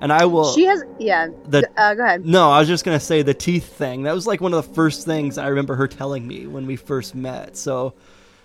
[0.02, 0.54] And I will.
[0.54, 1.28] she has yeah.
[1.46, 2.26] the- uh, go ahead.
[2.26, 4.04] No, I was just gonna say the teeth thing.
[4.04, 6.76] That was like one of the first things I remember her telling me when we
[6.76, 7.58] first met.
[7.58, 7.94] So,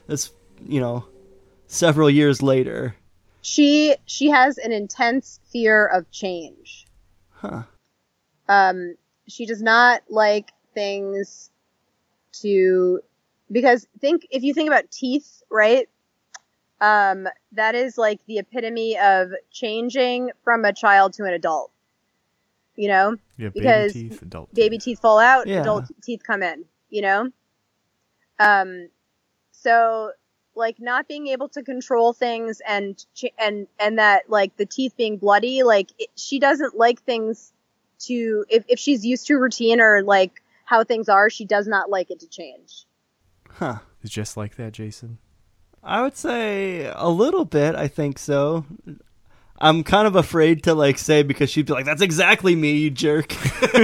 [0.09, 0.33] it's
[0.67, 1.05] you know,
[1.67, 2.97] several years later.
[3.43, 6.87] She she has an intense fear of change.
[7.31, 7.63] Huh.
[8.49, 8.97] Um,
[9.29, 11.51] she does not like things
[12.41, 13.01] to
[13.53, 15.89] because think if you think about teeth, right?
[16.81, 21.71] Um, that is like the epitome of changing from a child to an adult.
[22.77, 24.85] You know, Yeah, baby because teeth, adult baby teeth.
[24.85, 25.61] teeth fall out, Yeah.
[25.61, 27.31] adult teeth come in, you know?
[28.41, 28.89] Um,
[29.53, 30.11] so
[30.57, 34.95] like not being able to control things and, ch- and, and that like the teeth
[34.97, 37.53] being bloody, like it, she doesn't like things
[38.01, 41.91] to, if, if she's used to routine or like how things are, she does not
[41.91, 42.87] like it to change.
[43.51, 43.79] Huh.
[44.03, 45.19] It's just like that, Jason.
[45.85, 47.75] I would say a little bit.
[47.75, 48.65] I think so.
[49.59, 52.91] I'm kind of afraid to like say because she'd be like, "That's exactly me, you
[52.91, 53.35] jerk."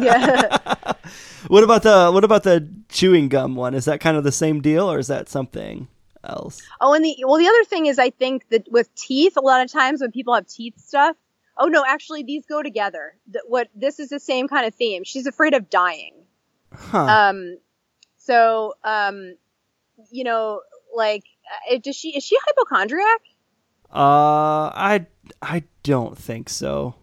[0.00, 0.58] yeah.
[1.48, 3.74] what about the what about the chewing gum one?
[3.74, 5.88] Is that kind of the same deal, or is that something
[6.24, 6.62] else?
[6.80, 9.60] Oh, and the, well, the other thing is I think that with teeth, a lot
[9.64, 11.16] of times when people have teeth stuff,
[11.58, 13.16] oh no, actually these go together.
[13.30, 15.04] The, what, this is the same kind of theme.
[15.04, 16.14] She's afraid of dying.
[16.72, 17.04] Huh.
[17.04, 17.58] Um,
[18.16, 19.36] so, um,
[20.10, 20.60] you know,
[20.96, 21.24] like,
[21.72, 23.20] uh, does she is she a hypochondriac?
[23.92, 25.06] Uh, I
[25.40, 26.94] I don't think so.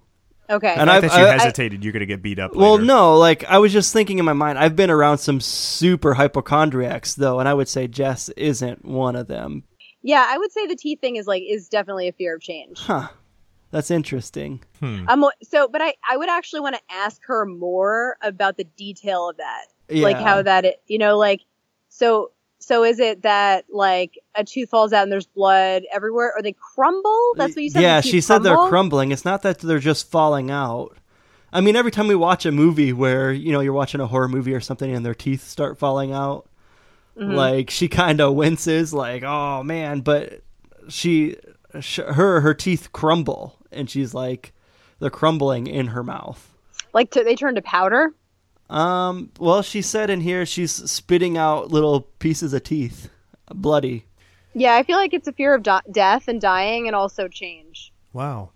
[0.49, 0.73] Okay.
[0.77, 2.55] And I- fact that you I- hesitated, you're gonna get beat up.
[2.55, 2.83] Well, later.
[2.85, 4.59] no, like I was just thinking in my mind.
[4.59, 9.27] I've been around some super hypochondriacs though, and I would say Jess isn't one of
[9.27, 9.63] them.
[10.01, 12.79] yeah, I would say the teeth thing is like is definitely a fear of change.
[12.79, 13.07] Huh.
[13.71, 14.61] That's interesting.
[14.79, 15.05] Hmm.
[15.07, 19.29] Um, so, but I I would actually want to ask her more about the detail
[19.29, 19.65] of that.
[19.89, 20.03] yeah.
[20.03, 21.41] like how that it, you know like
[21.89, 22.31] so
[22.65, 26.53] so is it that like a tooth falls out and there's blood everywhere or they
[26.53, 29.11] crumble that's what you said Yeah, she said they're crumbling.
[29.11, 30.95] It's not that they're just falling out.
[31.51, 34.27] I mean, every time we watch a movie where you know you're watching a horror
[34.29, 36.47] movie or something and their teeth start falling out,
[37.15, 37.33] Mm-hmm.
[37.35, 40.41] like she kind of winces, like oh man, but
[40.89, 41.35] she,
[41.79, 44.51] sh- her, her teeth crumble, and she's like,
[44.99, 46.55] they're crumbling in her mouth.
[46.91, 48.13] like to, they turn to powder
[48.69, 53.09] Um, well, she said in here she's spitting out little pieces of teeth,
[53.53, 54.05] bloody.
[54.55, 57.91] yeah i feel like it's a fear of di- death and dying and also change
[58.13, 58.51] Wow,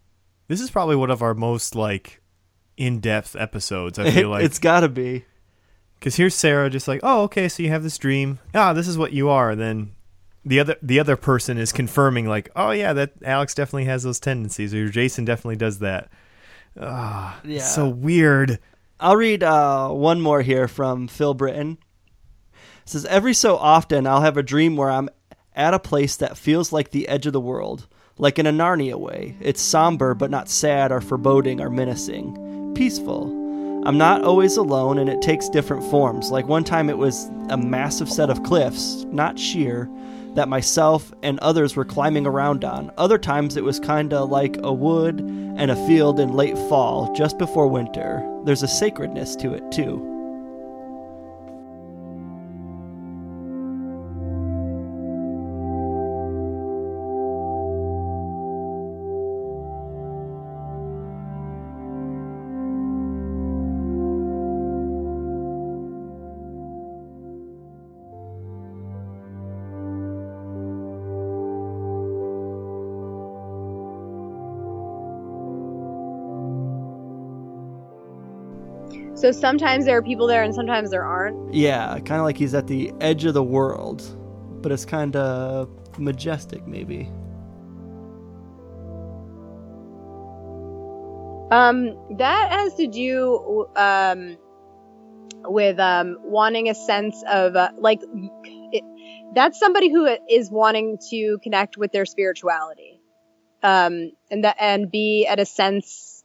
[0.48, 2.22] this is probably one of our most like
[2.78, 3.98] in-depth episodes.
[3.98, 5.26] I feel like it's got to be.
[6.00, 8.38] Because here's Sarah, just like, oh, okay, so you have this dream.
[8.54, 9.50] Ah, this is what you are.
[9.50, 9.96] And then
[10.46, 14.20] the other the other person is confirming, like, oh yeah, that Alex definitely has those
[14.20, 16.10] tendencies, or Jason definitely does that.
[16.80, 17.64] Ah, Yeah.
[17.64, 18.60] so weird.
[19.00, 21.78] I'll read uh, one more here from Phil Britton.
[22.54, 25.10] It says every so often I'll have a dream where I'm
[25.56, 27.88] at a place that feels like the edge of the world,
[28.18, 29.36] like in a Narnia way.
[29.40, 32.74] It's somber but not sad or foreboding or menacing.
[32.76, 33.26] Peaceful.
[33.86, 36.32] I'm not always alone and it takes different forms.
[36.32, 39.88] Like one time it was a massive set of cliffs, not sheer,
[40.38, 42.92] that myself and others were climbing around on.
[42.96, 47.40] Other times it was kinda like a wood and a field in late fall, just
[47.40, 48.24] before winter.
[48.44, 50.17] There's a sacredness to it too.
[79.18, 81.52] So sometimes there are people there and sometimes there aren't.
[81.52, 84.04] Yeah, kind of like he's at the edge of the world,
[84.62, 87.10] but it's kind of majestic, maybe.
[91.50, 94.38] Um, that has to do um,
[95.46, 98.02] with um, wanting a sense of uh, like
[98.72, 98.84] it,
[99.34, 103.02] that's somebody who is wanting to connect with their spirituality,
[103.64, 106.17] um, and that and be at a sense,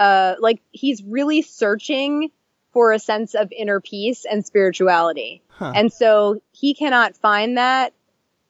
[0.00, 2.30] uh, like he's really searching
[2.72, 5.72] for a sense of inner peace and spirituality, Huh.
[5.76, 7.92] and so he cannot find that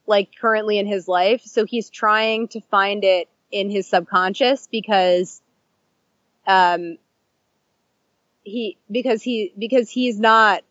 [0.07, 5.43] like currently in his life, so he's trying to find it in his subconscious because
[6.47, 6.97] um
[8.43, 10.63] he because he because he's not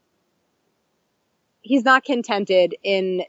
[1.62, 3.24] he's not contented in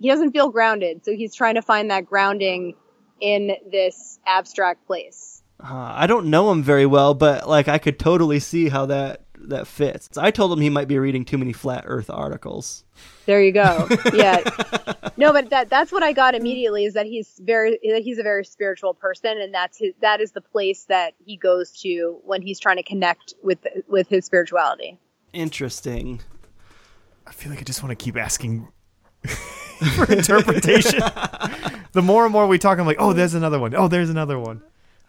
[0.00, 1.04] he doesn't feel grounded.
[1.04, 2.74] So he's trying to find that grounding
[3.20, 7.98] in this abstract place Uh, I don't know him very well, but like I could
[7.98, 10.16] totally see how that that fits.
[10.18, 12.84] I told him he might be reading too many flat Earth articles.
[13.26, 14.40] there you go yeah
[15.16, 18.22] no but that that's what i got immediately is that he's very that he's a
[18.22, 22.42] very spiritual person and that's his that is the place that he goes to when
[22.42, 24.98] he's trying to connect with with his spirituality
[25.32, 26.20] Interesting.
[27.26, 28.68] I feel like I just want to keep asking
[29.94, 31.00] for interpretation.
[31.92, 33.74] the more and more we talk, I'm like, oh, there's another one.
[33.74, 34.62] Oh, there's another one.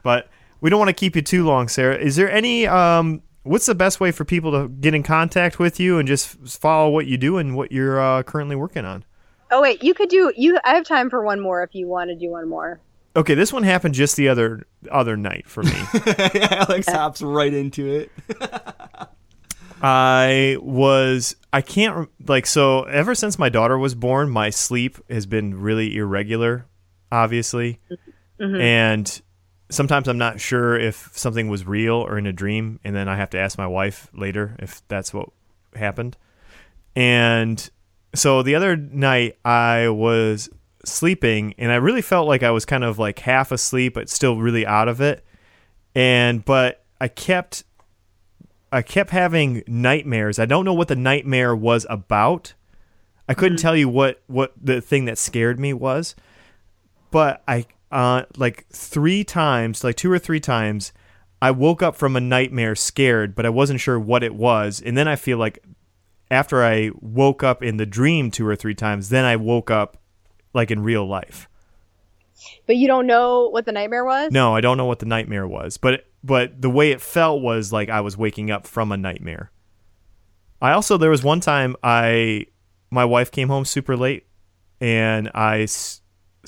[0.04, 0.30] But
[0.62, 1.97] we don't want to keep you too long, Sarah.
[1.97, 2.68] Is there any?
[2.68, 6.38] Um, what's the best way for people to get in contact with you and just
[6.47, 9.05] follow what you do and what you're uh, currently working on?
[9.51, 12.07] oh wait you could do you i have time for one more if you want
[12.07, 12.80] to do one more
[13.16, 15.74] Okay, this one happened just the other other night for me.
[16.51, 18.12] Alex hops right into it.
[19.82, 25.26] I was I can't like so ever since my daughter was born, my sleep has
[25.26, 26.68] been really irregular,
[27.12, 27.80] obviously.
[28.39, 29.22] And
[29.70, 33.15] sometimes I'm not sure if something was real or in a dream, and then I
[33.15, 35.30] have to ask my wife later if that's what
[35.76, 36.17] happened.
[36.95, 37.70] And
[38.15, 40.49] so the other night I was
[40.86, 44.38] sleeping and I really felt like I was kind of like half asleep but still
[44.38, 45.24] really out of it.
[45.93, 47.63] And but I kept
[48.72, 50.39] I kept having nightmares.
[50.39, 52.53] I don't know what the nightmare was about.
[53.28, 53.61] I couldn't mm-hmm.
[53.61, 56.15] tell you what what the thing that scared me was,
[57.11, 60.94] but I uh like 3 times, like two or three times
[61.42, 64.82] I woke up from a nightmare scared, but I wasn't sure what it was.
[64.82, 65.64] And then I feel like
[66.30, 69.98] after I woke up in the dream two or three times, then I woke up
[70.54, 71.48] like in real life.
[72.66, 74.32] But you don't know what the nightmare was?
[74.32, 77.72] No, I don't know what the nightmare was, but but the way it felt was
[77.72, 79.52] like I was waking up from a nightmare.
[80.62, 82.48] I also there was one time I
[82.92, 84.28] my wife came home super late
[84.82, 85.68] and I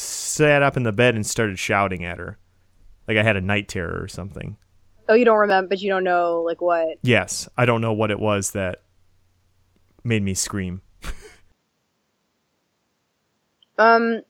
[0.01, 2.37] sat up in the bed and started shouting at her.
[3.07, 4.57] Like I had a night terror or something.
[5.09, 6.97] Oh, you don't remember, but you don't know like what.
[7.01, 8.83] Yes, I don't know what it was that
[10.03, 10.81] made me scream.
[13.77, 14.21] Um,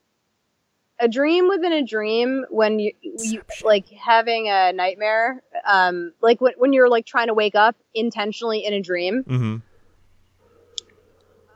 [0.98, 5.42] a dream within a dream when you, you like having a nightmare.
[5.66, 9.24] Um, like when when you're like trying to wake up intentionally in a dream.
[9.24, 9.56] mm-hmm.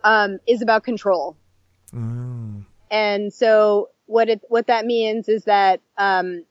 [0.04, 1.38] Um, is about control.
[2.90, 6.44] And so what it what that means is that um,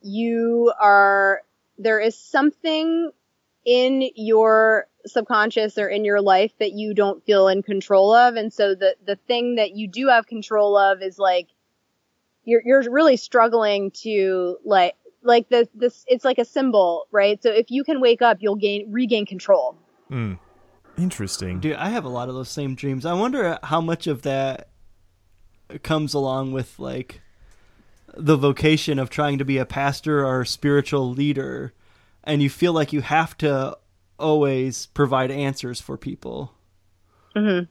[0.00, 1.42] you are
[1.78, 3.10] there is something
[3.64, 8.52] in your subconscious or in your life that you don't feel in control of and
[8.52, 11.48] so the the thing that you do have control of is like
[12.44, 17.50] you're you're really struggling to like like the this it's like a symbol right so
[17.50, 19.76] if you can wake up you'll gain regain control
[20.10, 20.38] Mm.
[20.98, 21.60] Interesting.
[21.60, 23.04] Dude, I have a lot of those same dreams.
[23.04, 24.68] I wonder how much of that
[25.82, 27.20] comes along with like
[28.16, 31.72] the vocation of trying to be a pastor or a spiritual leader
[32.24, 33.76] and you feel like you have to
[34.18, 36.52] always provide answers for people.
[37.34, 37.68] Mhm.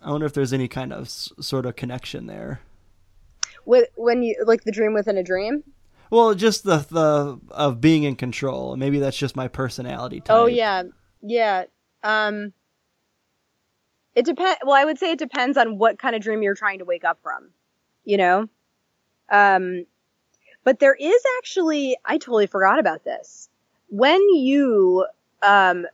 [0.00, 2.60] I wonder if there's any kind of s- sort of connection there.
[3.64, 5.62] with when you like the dream within a dream
[6.10, 8.76] Well, just the the of being in control.
[8.76, 10.36] Maybe that's just my personality type.
[10.36, 10.82] Oh yeah,
[11.22, 11.64] yeah.
[12.02, 12.52] Um,
[14.14, 14.58] it depends.
[14.64, 17.04] Well, I would say it depends on what kind of dream you're trying to wake
[17.04, 17.50] up from.
[18.04, 18.48] You know,
[19.30, 19.86] um,
[20.64, 23.48] but there is actually I totally forgot about this.
[23.88, 25.06] When you
[25.42, 25.86] um,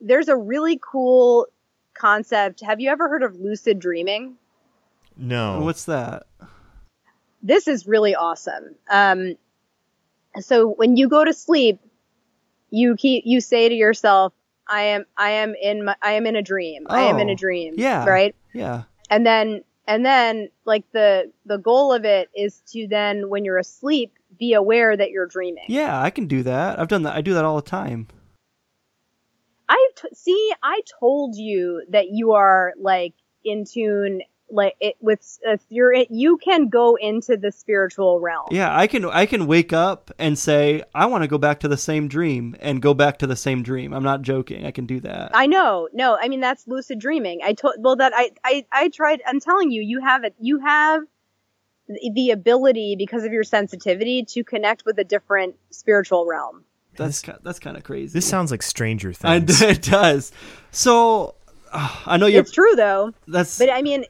[0.00, 1.46] there's a really cool
[1.94, 2.60] concept.
[2.60, 4.36] Have you ever heard of lucid dreaming?
[5.16, 5.60] No.
[5.60, 6.26] What's that?
[7.42, 8.74] this is really awesome.
[8.88, 9.34] Um,
[10.40, 11.80] so when you go to sleep,
[12.70, 14.32] you keep you say to yourself,
[14.68, 16.86] "I am I am in my I am in a dream.
[16.88, 18.06] I am in Oh, a dream." yeah.
[18.06, 18.34] Right.
[18.52, 18.84] Yeah.
[19.10, 23.58] And then and then like the the goal of it is to then when you're
[23.58, 25.64] asleep be aware that you're dreaming.
[25.68, 26.78] Yeah, I can do that.
[26.80, 27.14] I've done that.
[27.14, 28.08] I do that all the time.
[29.68, 30.52] I t- see.
[30.62, 34.22] I told you that you are like in tune,
[34.52, 38.48] like it with uh, you're you can go into the spiritual realm.
[38.50, 41.68] Yeah, I can I can wake up and say I want to go back to
[41.68, 43.92] the same dream and go back to the same dream.
[43.92, 44.66] I'm not joking.
[44.66, 45.32] I can do that.
[45.34, 45.88] I know.
[45.92, 47.40] No, I mean that's lucid dreaming.
[47.42, 49.22] I told well that I I I tried.
[49.26, 50.34] I'm telling you, you have it.
[50.38, 51.02] You have
[51.88, 56.64] the the ability because of your sensitivity to connect with a different spiritual realm.
[56.96, 58.12] That's ki- that's kind of crazy.
[58.12, 59.62] This sounds like Stranger I, Things.
[59.62, 60.32] it does.
[60.70, 61.36] So
[61.72, 62.40] uh, I know you're.
[62.40, 63.12] It's true though.
[63.26, 64.04] That's But I mean,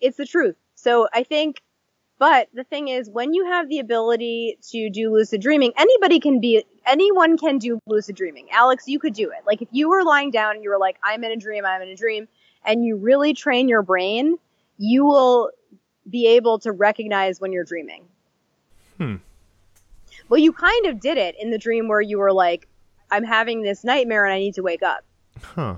[0.00, 0.56] it's the truth.
[0.74, 1.62] So I think,
[2.18, 6.40] but the thing is, when you have the ability to do lucid dreaming, anybody can
[6.40, 8.48] be, anyone can do lucid dreaming.
[8.52, 9.38] Alex, you could do it.
[9.46, 11.82] Like if you were lying down and you were like, I'm in a dream, I'm
[11.82, 12.28] in a dream,
[12.64, 14.36] and you really train your brain,
[14.78, 15.50] you will
[16.08, 18.04] be able to recognize when you're dreaming.
[18.98, 19.16] Hmm.
[20.28, 22.68] Well, you kind of did it in the dream where you were like,
[23.10, 25.04] I'm having this nightmare and I need to wake up.
[25.42, 25.76] Huh.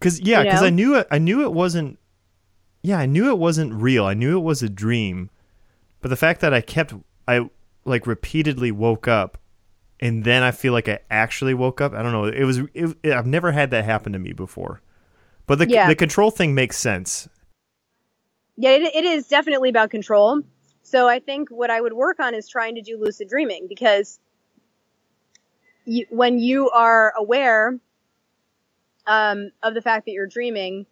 [0.00, 0.62] Cause yeah, You because?
[0.62, 1.06] I knew it.
[1.10, 1.98] I knew it wasn't.
[2.82, 4.04] Yeah, I knew it wasn't real.
[4.06, 5.30] I knew it was a dream,
[6.00, 6.94] but the fact that I kept,
[7.28, 7.50] I
[7.84, 9.36] like repeatedly woke up,
[10.00, 11.92] and then I feel like I actually woke up.
[11.92, 12.24] I don't know.
[12.24, 12.58] It was.
[12.74, 14.80] It, it- I've never had that happen to me before,
[15.46, 15.88] but the Yeah.
[15.88, 17.28] the control thing makes sense.
[18.56, 20.40] Yeah, it, it is definitely about control.
[20.82, 24.18] So I think what I would work on is trying to do lucid dreaming because
[25.84, 27.78] you, when you are aware
[29.06, 30.86] um, of the fact that you're dreaming,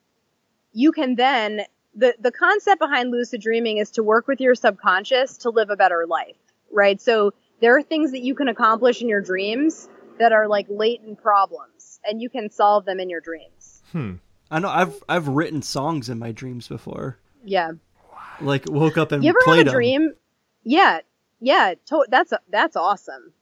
[0.73, 1.63] you can then
[1.99, 5.77] the the concept behind lucid dreaming is to work with your subconscious to live a
[5.77, 6.37] better life,
[6.73, 7.01] right?
[7.01, 9.89] So there are things that you can accomplish in your dreams
[10.19, 13.83] that are like latent problems, and you can solve them in your dreams.
[13.93, 14.15] Hmm.
[14.51, 17.19] I know I've I've written songs in my dreams before.
[17.45, 17.73] Yeah.
[18.41, 19.75] Like woke up and You ever played have a 'em.
[19.75, 20.15] dream?
[20.65, 21.01] Yeah,
[21.41, 21.75] yeah.
[21.87, 23.33] To- that's that's awesome.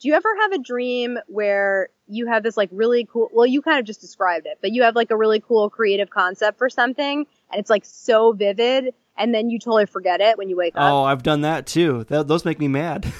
[0.00, 3.28] Do you ever have a dream where you have this like really cool?
[3.32, 6.10] Well, you kind of just described it, but you have like a really cool creative
[6.10, 10.48] concept for something, and it's like so vivid, and then you totally forget it when
[10.48, 10.92] you wake up.
[10.92, 12.04] Oh, I've done that too.
[12.08, 13.06] That, those make me mad.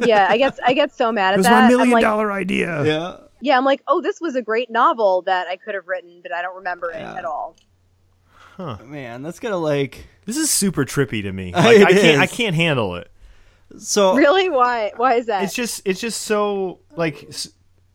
[0.00, 1.50] Yeah, I get I get so mad It at was that.
[1.52, 2.84] my I'm million like, dollar idea.
[2.84, 3.16] yeah.
[3.40, 6.32] yeah, I'm like, oh, this was a great novel that I could have written, but
[6.32, 7.56] I don't remember it at all.
[8.56, 8.76] Huh.
[8.84, 11.52] Man, that's gonna like This is super trippy to me.
[11.56, 12.20] Like, It I can't.
[12.22, 13.10] I can't handle it.
[13.78, 14.48] so Really?
[14.50, 14.92] Why?
[14.96, 15.44] Why is that?
[15.44, 17.48] it's just it's just so like s-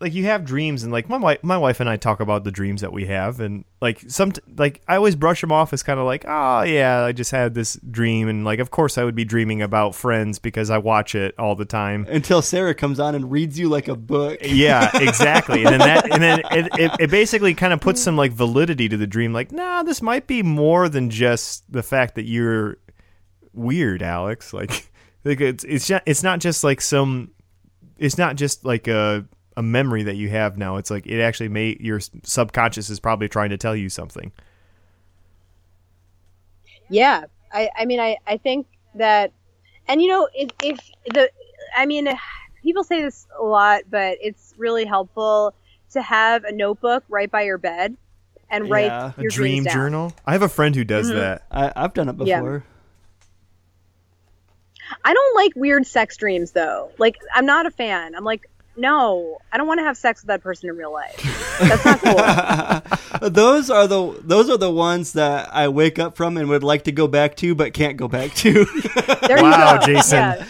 [0.03, 2.51] like you have dreams and like my wife my wife and I talk about the
[2.51, 5.97] dreams that we have and like some like I always brush them off as kind
[5.97, 9.15] of like oh yeah I just had this dream and like of course I would
[9.15, 13.15] be dreaming about friends because I watch it all the time until Sarah comes on
[13.15, 14.39] and reads you like a book.
[14.45, 18.17] yeah exactly and then that and then it, it, it basically kind of puts some
[18.17, 22.15] like validity to the dream like nah this might be more than just the fact
[22.15, 22.77] that you're
[23.53, 24.91] weird Alex like
[25.23, 27.31] like it's it's it's not just like some
[27.97, 29.25] it's not just like a
[29.57, 33.27] a memory that you have now it's like it actually may your subconscious is probably
[33.29, 34.31] trying to tell you something
[36.89, 39.31] Yeah, I, I mean, I, I think that,
[39.87, 41.29] and you know, if, if the,
[41.75, 42.07] I mean,
[42.61, 45.53] people say this a lot, but it's really helpful
[45.91, 47.95] to have a notebook right by your bed
[48.49, 49.11] and write Yeah.
[49.17, 49.73] a your dream down.
[49.73, 51.15] journal i have a friend who does Mhm.
[51.15, 52.39] that I, I've done it Yeah.
[52.41, 52.63] before.
[55.03, 56.91] I don't like weird sex dreams though.
[56.99, 58.13] Like, I'm not a fan.
[58.15, 58.45] I'm like,
[58.75, 61.15] no, I don't want to have sex with that person in real life.
[61.59, 61.99] That's not
[63.21, 63.29] cool.
[63.29, 66.83] those are the those are the ones that I wake up from and would like
[66.85, 68.65] to go back to, but can't go back to.
[69.27, 69.85] There Wow, go.
[69.85, 70.17] Jason.
[70.17, 70.45] Yeah.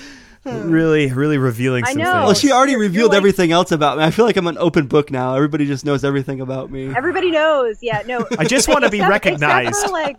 [0.46, 2.04] really really revealing I know.
[2.04, 4.04] things well, she already You're- you're revealed like- everything else about me.
[4.04, 5.36] I feel like I'm an open book now.
[5.36, 6.94] Everybody just knows everything about me.
[6.96, 7.78] Everybody knows.
[7.82, 8.26] Yeah, no.
[8.38, 9.86] I just wanna be except- except recognized.
[9.86, 10.18] for, like,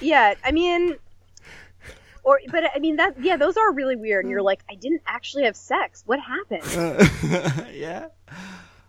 [0.00, 0.96] yeah, I mean,
[2.26, 4.24] or but I mean that yeah, those are really weird.
[4.24, 6.02] And you're like, I didn't actually have sex.
[6.06, 6.64] What happened?
[7.72, 8.08] yeah.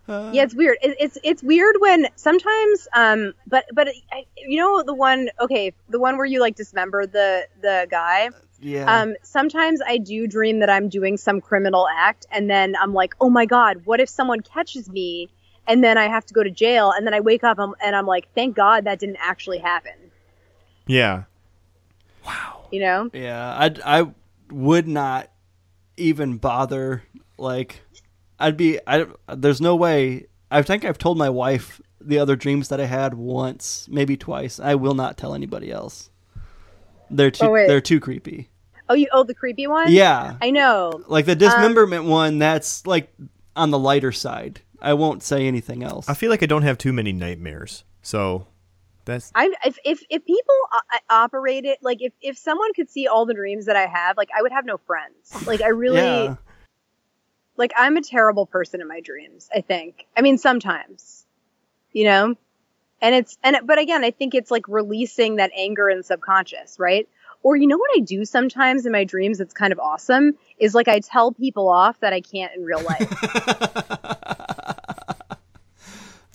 [0.08, 0.78] yeah, it's weird.
[0.82, 5.72] It, it's it's weird when sometimes, um, but but I, you know the one okay,
[5.88, 8.32] the one where you like dismember the the guy.
[8.60, 8.92] Yeah.
[8.92, 13.14] Um, sometimes I do dream that I'm doing some criminal act, and then I'm like,
[13.22, 15.30] oh my god, what if someone catches me?
[15.68, 17.96] And then I have to go to jail, and then I wake up um, and
[17.96, 19.94] I'm like, thank God that didn't actually happen.
[20.88, 21.26] yeah
[22.72, 23.10] You know?
[23.14, 24.14] Yeah, I I
[24.52, 25.30] would not
[25.96, 27.04] even bother.
[27.38, 27.82] Like,
[28.40, 28.80] I'd be.
[28.88, 30.28] I there's no way.
[30.50, 34.60] I think I've told my wife the other dreams that I had once, maybe twice.
[34.60, 36.10] I will not tell anybody else.
[37.10, 37.46] They're too.
[37.46, 38.50] Oh, they're too creepy.
[38.90, 39.92] Oh, you oh the creepy one?
[39.92, 41.04] Yeah, I know.
[41.08, 42.40] like the um, dismemberment one.
[42.40, 43.14] That's like
[43.56, 44.62] on the lighter side.
[44.80, 46.08] I won't say anything else.
[46.08, 48.48] I feel like I don't have too many nightmares so
[49.08, 52.90] that's I if if if people uh, uh, o- operated like if if someone could
[52.90, 55.34] see all the dreams that I have, like I would have no friends.
[55.48, 56.36] Like I really yeah.
[57.56, 59.50] like I'm a terrible person in my dreams.
[59.56, 60.06] I think.
[60.16, 61.26] I mean, sometimes.
[61.94, 62.36] you know?
[63.02, 66.04] And it's, and, it- but again, I think it's like releasing that anger in the
[66.04, 67.08] subconscious, right?
[67.44, 70.74] Or you know what I do sometimes in my dreams that's kind of awesome is
[70.76, 73.08] like I tell people off that I can't in real life.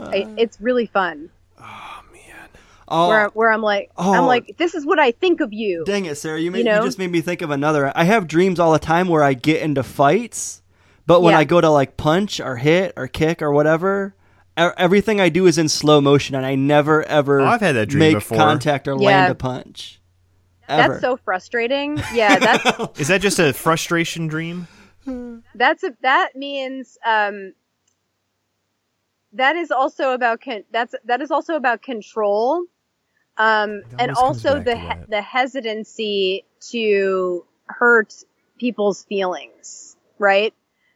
[0.00, 1.30] I, it's really fun.
[1.64, 1.91] Ah.
[2.94, 4.12] Oh, Where, where I'm like, Oh.
[4.12, 5.82] I'm like, this is what I think of you.
[5.86, 6.38] dang it, Sarah!
[6.38, 7.90] You, made, You you, just made me think of another.
[7.96, 10.62] I have dreams all the time where I get into fights,
[11.06, 11.38] but when Yeah.
[11.38, 14.14] I go to like punch or hit or kick or whatever,
[14.56, 17.86] everything I do is in slow motion, and I never ever Oh, I've had that
[17.86, 18.36] dream make before.
[18.36, 19.06] contact or Yeah.
[19.06, 19.98] land a punch.
[20.68, 20.92] Ever.
[20.92, 21.98] That's so frustrating.
[22.14, 22.64] Yeah, that's
[23.00, 24.68] Is that just a frustration dream?
[25.54, 27.54] that's a, that means um,
[29.32, 32.64] that is also about con- that's that is also about control,
[33.38, 38.14] um, and also the he- the hesitancy to hurt
[38.58, 40.54] people's feelings, right?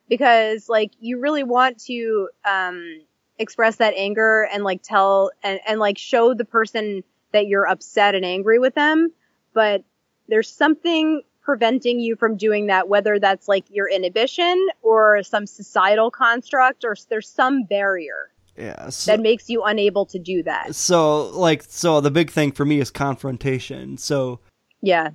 [0.08, 3.00] Because like you really want to um,
[3.38, 8.14] express that anger and like tell and and like show the person that you're upset
[8.14, 9.12] and angry with them,
[9.52, 9.82] but
[10.28, 16.10] there's something preventing you from doing that, whether that's like your inhibition or some societal
[16.10, 18.88] construct or there's some barrier yeah.
[18.90, 20.74] So, that makes you unable to do that.
[20.74, 23.98] so like so the big thing for me is confrontation.
[23.98, 24.40] So
[24.82, 25.10] Yeah.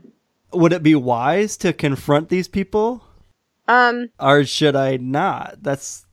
[0.53, 3.03] would it be wise to confront these people,
[3.67, 5.57] Um, or should I not?
[5.61, 6.05] That's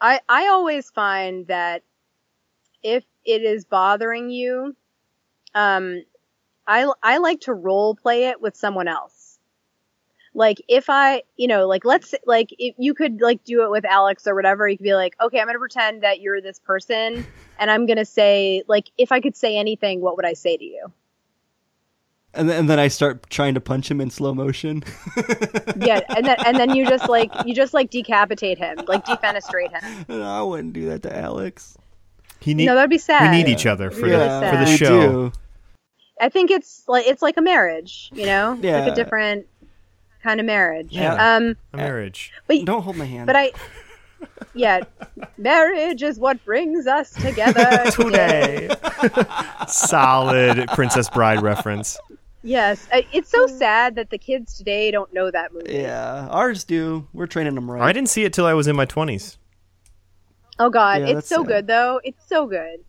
[0.00, 1.82] I, I always find that
[2.82, 4.74] if it is bothering you,
[5.54, 6.02] um,
[6.66, 9.19] I, I like to role play it with someone else.
[10.34, 13.84] Like if I, you know, like let's like if you could like do it with
[13.84, 17.26] Alex or whatever, you could be like, okay, I'm gonna pretend that you're this person,
[17.58, 20.64] and I'm gonna say like if I could say anything, what would I say to
[20.64, 20.92] you?
[22.32, 24.84] and then, and then I start trying to punch him in slow motion.
[25.76, 29.70] Yeah, and then and then you just like you just like decapitate him, like defenestrate
[29.72, 30.04] him.
[30.08, 31.76] No, I wouldn't do that to Alex.
[32.38, 33.30] He need, no, that'd be sad.
[33.30, 34.50] we need each other for Really the sad.
[34.50, 35.00] for the show.
[35.30, 35.32] do.
[36.20, 38.52] I think it's like it's like a marriage, you know?
[38.54, 38.80] It's Yeah.
[38.80, 39.46] like a different
[40.22, 40.88] kind of marriage.
[40.90, 41.36] Yeah.
[41.36, 42.32] Um A marriage.
[42.46, 43.26] but Don't hold my hand.
[43.26, 43.52] but I
[44.54, 44.80] yeah,
[45.38, 48.68] marriage is what brings us together Today.
[49.68, 51.98] Solid Princess Bride reference.
[52.42, 55.72] Yes, it's so sad that the kids today don't know that movie.
[55.74, 57.06] yeah, ours do.
[57.12, 57.82] We're training them right.
[57.82, 59.36] I didn't see it till I was in my 20s.
[60.58, 61.46] Oh god, Yeah, it's so sad.
[61.48, 62.00] good though.
[62.02, 62.80] It's so good.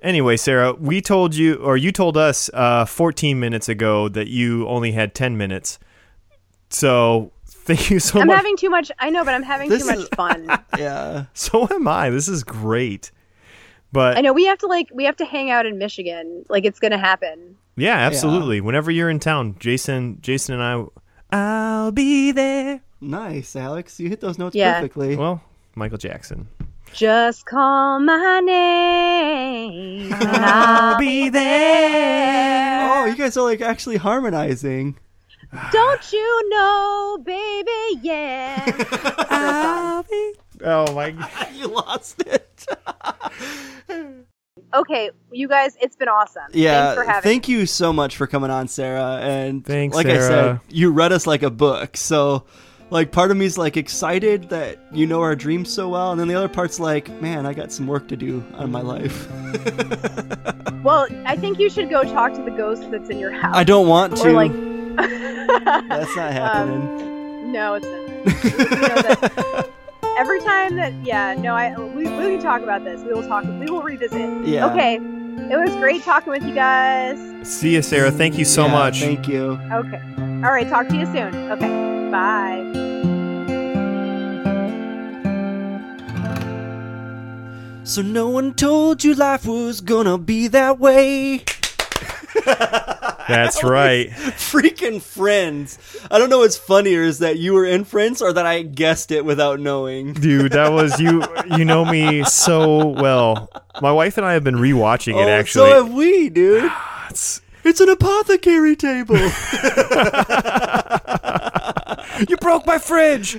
[0.00, 4.66] Anyway, Sarah, we told you, or you told us uh, 14 minutes ago that you
[4.66, 5.78] only had 10 minutes.
[6.72, 8.22] So thank you so much.
[8.22, 8.36] I'm much.
[8.36, 8.90] having too much.
[8.98, 10.48] I know, but I'm having This too much is- fun.
[10.78, 11.24] Yeah.
[11.34, 12.10] so am I.
[12.10, 13.10] This is great.
[13.92, 16.44] But I know we have to like we have to hang out in Michigan.
[16.48, 17.56] Like it's gonna happen.
[17.76, 18.60] yeah, absolutely.
[18.62, 20.90] Whenever you're in town, Jason, Jason and
[21.30, 22.80] I, I'll be there.
[23.02, 24.00] Nice, Alex.
[24.00, 24.74] You hit those notes Yeah.
[24.76, 25.16] perfectly.
[25.16, 25.42] Well,
[25.74, 26.48] Michael Jackson.
[26.94, 30.12] Just call my name.
[30.12, 32.90] and I'll be there.
[32.92, 34.96] oh, you guys are like actually harmonizing.
[35.72, 38.00] Don't you know, baby?
[38.02, 38.64] Yeah.
[39.30, 40.34] I'll be.
[40.64, 41.10] Oh my.
[41.10, 41.48] God.
[41.54, 42.66] you lost it.
[44.74, 46.44] okay, you guys, it's been awesome.
[46.52, 46.86] Yeah.
[46.86, 49.18] Thanks for having Thank you so much for coming on, Sarah.
[49.22, 50.62] And Thanks, like I said, Sarah.
[50.68, 51.98] you read us like a book.
[51.98, 52.44] So
[52.88, 56.28] like part of me's like excited that you know our dreams so well, and then
[56.28, 59.28] the other part's like, man, I got some work to do on my life.
[60.82, 63.54] Well, I think you should go talk to the ghost that's in your house.
[63.54, 64.28] I don't want to.
[64.28, 64.50] Or like,
[65.88, 66.82] That's not happening.
[66.82, 68.02] Um, no, it's not.
[68.44, 69.70] You know that-
[70.18, 73.00] every time that, yeah, no, I we, we can talk about this.
[73.02, 73.44] We will talk.
[73.44, 74.46] We will revisit.
[74.46, 74.66] Yeah.
[74.70, 74.96] Okay.
[75.50, 77.18] It was great talking with you guys.
[77.48, 78.10] See you, Sarah.
[78.10, 79.00] Thank you so Yeah, much.
[79.00, 79.58] Thank you.
[79.72, 80.00] Okay.
[80.44, 80.68] All right.
[80.68, 81.34] Talk to you soon.
[81.52, 82.10] Okay.
[82.10, 82.60] Bye.
[87.84, 91.44] So no one told you life was gonna be that way.
[93.28, 94.10] That's right.
[94.10, 95.78] Freaking friends.
[96.10, 99.12] I don't know what's funnier is that you were in friends or that I guessed
[99.12, 100.12] it without knowing.
[100.12, 101.22] Dude, that was you.
[101.56, 103.48] You know me so well.
[103.80, 105.24] My wife and I have been rewatching it.
[105.24, 106.64] Oh, Actually, so have we, dude.
[106.66, 109.16] Ah, it's- It's an apothecary table.
[112.28, 113.38] you broke my fridge.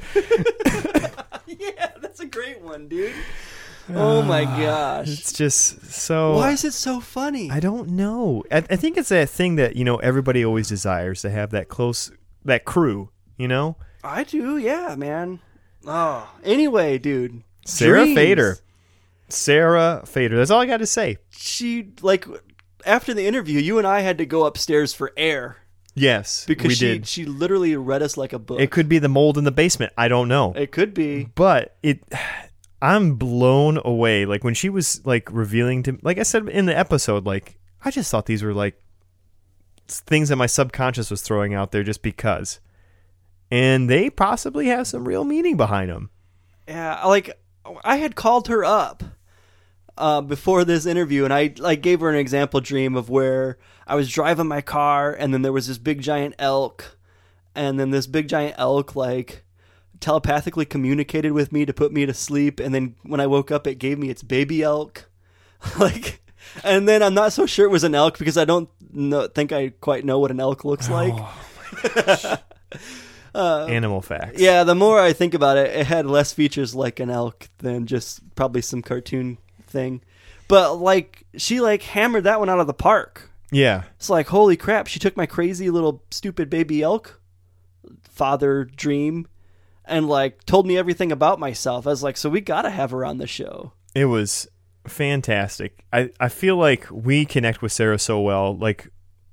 [1.47, 3.13] yeah, that's a great one, dude.
[3.89, 5.09] Oh my ah, gosh.
[5.09, 6.35] It's just so.
[6.35, 7.49] Why is it so funny?
[7.49, 8.43] I don't know.
[8.51, 11.67] I, I think it's that thing that you know everybody always desires to have that
[11.67, 12.11] close
[12.45, 13.09] that crew.
[13.37, 15.39] You know, I do, yeah, man.
[15.85, 17.43] Oh, anyway, dude.
[17.65, 18.15] Sarah Dreams.
[18.15, 18.57] Fader.
[19.29, 20.37] Sarah Fader.
[20.37, 21.17] That's all I got to say.
[21.31, 22.25] She like
[22.85, 25.57] after the interview, you and I had to go upstairs for air
[25.95, 27.07] Yes, because she did.
[27.07, 28.59] she literally read us like a book.
[28.59, 29.93] It could be the mold in the basement.
[29.97, 31.29] I don't know, It could be.
[31.35, 32.03] but it.
[32.83, 34.25] I'm blown away.
[34.25, 37.91] Like when she was like revealing to like I said in the episode, like I
[37.91, 38.77] just thought these were like
[39.87, 42.59] things that my subconscious was throwing out there just because.
[43.49, 46.09] And they possibly have some real meaning behind them.
[46.67, 47.39] Yeah, like
[47.85, 49.01] I had called her up
[49.97, 53.95] uh, before this interview, and I like gave her an example dream of where I
[53.95, 56.97] was driving my car, and then there was this big giant elk,
[57.55, 59.45] and then this big giant elk like
[60.03, 63.65] telepathically communicated with me to put me to sleep, and then when I woke up,
[63.65, 65.09] it gave me its baby elk,
[65.79, 66.19] like.
[66.63, 69.53] And then I'm not so sure it was an elk because I don't know, think
[69.53, 71.13] I quite know what an elk looks like.
[73.35, 74.39] Animal facts.
[74.39, 77.49] Uh, Yeah, the more I think about it, it had less features like an elk
[77.59, 80.01] than just probably some cartoon thing.
[80.47, 83.31] But like she like hammered that one out of the park.
[83.51, 83.83] Yeah.
[83.95, 87.19] It's like holy crap, she took my crazy little stupid baby elk
[88.03, 89.27] father dream
[89.85, 91.87] and like told me everything about myself.
[91.87, 93.73] I was like, so we got to have her on the show.
[93.95, 94.47] It was
[94.87, 95.85] fantastic.
[95.91, 98.57] I, I feel like we connect with Sarah so well.
[98.57, 98.89] Like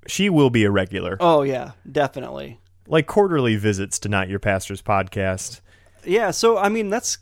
[0.07, 1.17] she will be a regular.
[1.21, 2.61] Oh yeah, definitely.
[2.87, 5.61] Like quarterly visits to Not Your Pastor's podcast.
[6.05, 7.19] Yeah, so I mean that's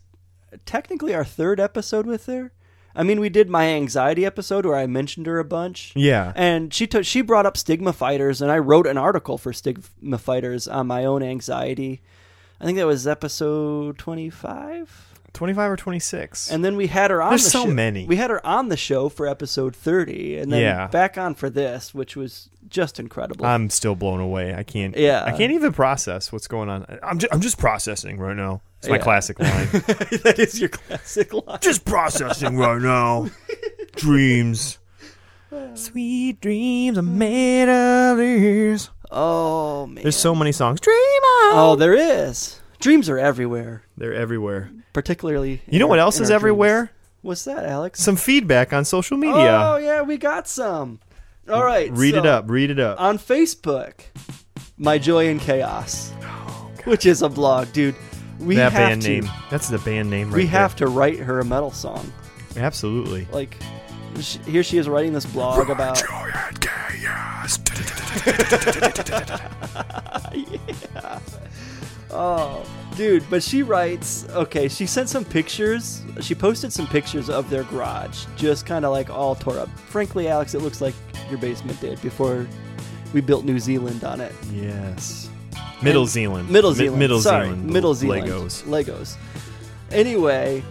[0.65, 2.53] technically our third episode with her.
[2.95, 5.93] I mean, we did my anxiety episode where I mentioned her a bunch.
[5.95, 6.33] Yeah.
[6.35, 10.19] And she took she brought up stigma fighters, and I wrote an article for stigma
[10.19, 12.03] fighters on my own anxiety.
[12.61, 15.05] I think that was episode twenty five.
[15.35, 16.51] 25 or 26.
[16.51, 17.29] And then we had her on.
[17.31, 18.07] There's the so show- many.
[18.07, 20.87] We had her on the show for episode thirty, and then Yeah.
[20.89, 23.45] back on for this, which was just incredible.
[23.47, 24.55] I'm still blown away.
[24.55, 24.97] I can't.
[24.97, 25.23] Yeah.
[25.25, 26.87] I can't even process what's going on.
[27.03, 28.63] I'm just, I'm just processing right now.
[28.79, 29.03] It's my Yeah.
[29.03, 29.69] classic line.
[29.71, 31.59] that is your classic line.
[31.61, 33.29] just processing right now.
[33.97, 34.79] Dreams.
[35.75, 38.91] Sweet dreams are made of these.
[39.11, 40.03] Oh man.
[40.03, 40.81] There's so many songs.
[40.81, 41.53] Dream on.
[41.59, 42.61] Oh, there is.
[42.81, 44.71] Dreams are everywhere, They're everywhere.
[44.93, 45.63] particularly.
[45.67, 46.77] You know in what our- else is everywhere?
[46.87, 46.95] dreams.
[47.23, 48.01] What's that, Alex?
[48.01, 49.35] Some feedback on social media.
[49.65, 51.01] Oh yeah, we got some.
[51.51, 52.45] All right, Read it up.
[52.49, 53.01] Read it up.
[53.01, 53.95] on Facebook.
[54.77, 56.11] My joy in chaos,
[56.85, 57.97] which is a blog, dude.
[58.39, 59.09] We that have band to.
[59.09, 59.31] name.
[59.51, 60.51] That's the band name right we there.
[60.53, 62.13] have to write her a metal song.
[62.57, 63.27] Absolutely.
[63.33, 63.57] Like,
[64.21, 66.01] sh here she is writing this blog about.
[72.11, 72.65] Oh,
[72.97, 76.03] dude, but she writes, okay, she sent some pictures.
[76.21, 79.69] She posted some pictures of their garage, just kind of like all tore up.
[79.79, 80.95] Frankly, Alex, it looks like
[81.29, 82.47] your basement did before
[83.13, 84.35] we built New Zealand on it.
[84.51, 85.29] Yes.
[85.83, 86.49] Middle Zealand.
[86.51, 86.99] Middle Mi- Zealand.
[86.99, 87.67] Middle Sorry, Zealand.
[87.67, 88.27] Middle Zealand.
[88.27, 88.63] Legos.
[88.65, 89.17] Legos.
[89.91, 90.63] Anyway,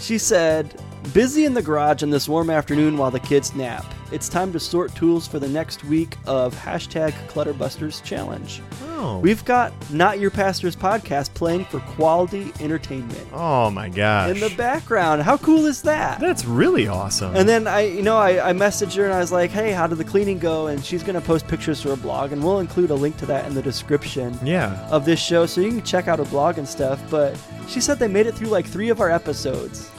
[0.00, 0.80] she said,
[1.12, 3.84] busy in the garage on this warm afternoon while the kids nap.
[4.10, 8.62] It's time to sort tools for the next week of hashtag Clutterbusters Challenge.
[9.00, 9.18] Oh.
[9.18, 14.30] We've got Not Your Pastor's podcast playing for quality entertainment oh my gosh.
[14.30, 15.22] in the background.
[15.22, 16.20] How cool is that?
[16.20, 17.36] That's really awesome.
[17.36, 19.86] And then I, you know, I, I messaged her and I was like, "Hey, how
[19.86, 22.90] did the cleaning go?" And she's gonna post pictures to her blog, and we'll include
[22.90, 24.88] a link to that in the description yeah.
[24.90, 27.00] of this show, so you can check out her blog and stuff.
[27.10, 27.38] But
[27.68, 29.90] she said they made it through like three of our episodes.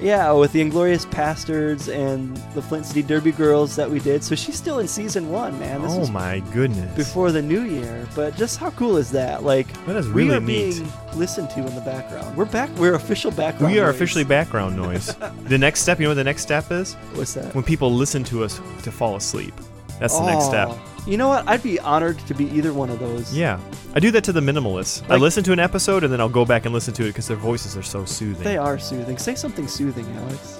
[0.00, 4.22] Yeah, with the Inglorious Bastards and the Flint City Derby Girls that we did.
[4.22, 5.80] So she's still in season one, man.
[5.82, 6.94] This Oh my goodness.
[6.94, 8.06] before the new year.
[8.14, 9.42] But just how cool is that?
[9.42, 10.74] Like That is we are neat.
[10.76, 12.36] being listened to in the background.
[12.36, 12.68] We're back.
[12.76, 13.72] We're official background.
[13.72, 13.94] we are noise.
[13.94, 15.14] officially background noise.
[15.44, 16.92] the next step, you know what the next step is?
[17.14, 17.54] What's that?
[17.54, 19.54] When people listen to us to fall asleep.
[19.98, 20.68] That's the next step.
[21.06, 21.46] You know what?
[21.46, 23.32] I'd be honored to be either one of those.
[23.32, 23.60] Yeah.
[23.94, 25.08] I do that to the minimalists.
[25.08, 27.28] I listen to an episode and then I'll go back and listen to it because
[27.28, 28.42] their voices are so soothing.
[28.42, 29.16] They are soothing.
[29.16, 30.58] Say something soothing, Alex.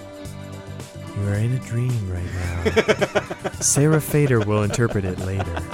[1.16, 3.51] You are in a dream right now.
[3.61, 5.62] Sarah Fader will interpret it later.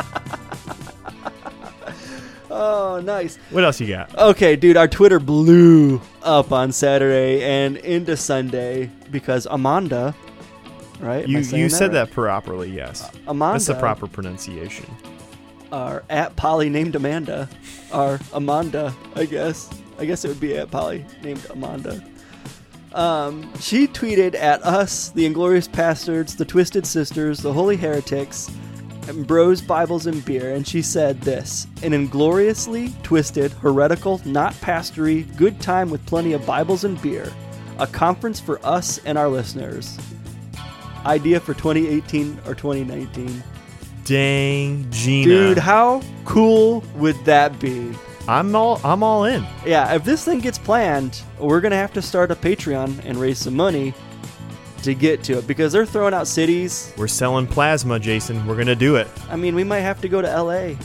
[2.54, 3.36] Oh, nice.
[3.50, 4.16] What else you got?
[4.16, 10.14] Okay, dude, our Twitter blew up on Saturday and into Sunday because Amanda,
[11.02, 11.24] right?
[11.24, 11.92] Am You said right?
[11.92, 13.10] that properly, yes.
[13.26, 14.86] Amanda, That's the proper pronunciation.
[15.70, 17.48] Our at Polly named Amanda,
[17.92, 19.70] our Amanda, I guess.
[19.98, 22.02] I guess it would be at Polly named Amanda.
[22.94, 28.50] Um, she tweeted at us, the Inglorious Bastards, the Twisted Sisters, the Holy Heretics,
[29.08, 35.22] and Bros, Bibles, and Beer, and she said this An ingloriously twisted, heretical, not pastory,
[35.36, 37.32] good time with plenty of Bibles and beer.
[37.78, 39.98] A conference for us and our listeners.
[41.06, 43.42] Idea for 2018 or 2019.
[44.04, 45.24] Dang, Gina.
[45.28, 47.92] Dude, how cool would that be?
[48.28, 49.44] I'm all I'm all in.
[49.66, 53.38] Yeah, if this thing gets planned, we're gonna have to start a Patreon and raise
[53.38, 53.94] some money
[54.82, 56.92] to get to it because they're throwing out cities.
[56.96, 58.44] We're selling plasma, Jason.
[58.46, 59.08] We're gonna do it.
[59.28, 60.76] I mean, we might have to go to LA.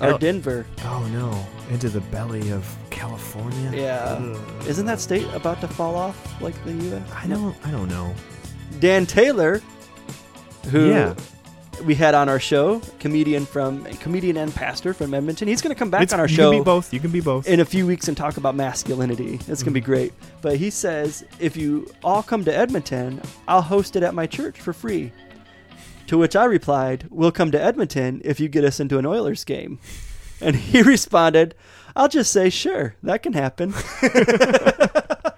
[0.00, 0.18] or Oh.
[0.18, 0.66] Denver.
[0.84, 3.70] Oh no, into the belly of California.
[3.72, 4.18] Yeah.
[4.20, 4.66] Ugh.
[4.68, 7.02] Isn't that state about to fall off like the U.S.?
[7.14, 7.54] I don't.
[7.66, 8.12] I don't know.
[8.80, 9.60] Dan Taylor,
[10.70, 11.14] who Yeah.
[11.84, 15.48] we had on our show, comedian from comedian and pastor from Edmonton.
[15.48, 16.92] He's going to come back It's- on our you show can be both.
[16.92, 17.46] You can be both.
[17.48, 19.34] in a few weeks and talk about masculinity.
[19.48, 19.90] It's going to be mm-hmm.
[19.90, 20.12] great.
[20.42, 24.60] But he says if you all come to Edmonton, I'll host it at my church
[24.60, 25.12] for free.
[26.08, 29.42] To which I replied, "We'll come to Edmonton if you get us into an Oilers
[29.44, 29.78] game."
[30.40, 31.54] And he responded,
[31.96, 33.72] "I'll just say sure, that can happen."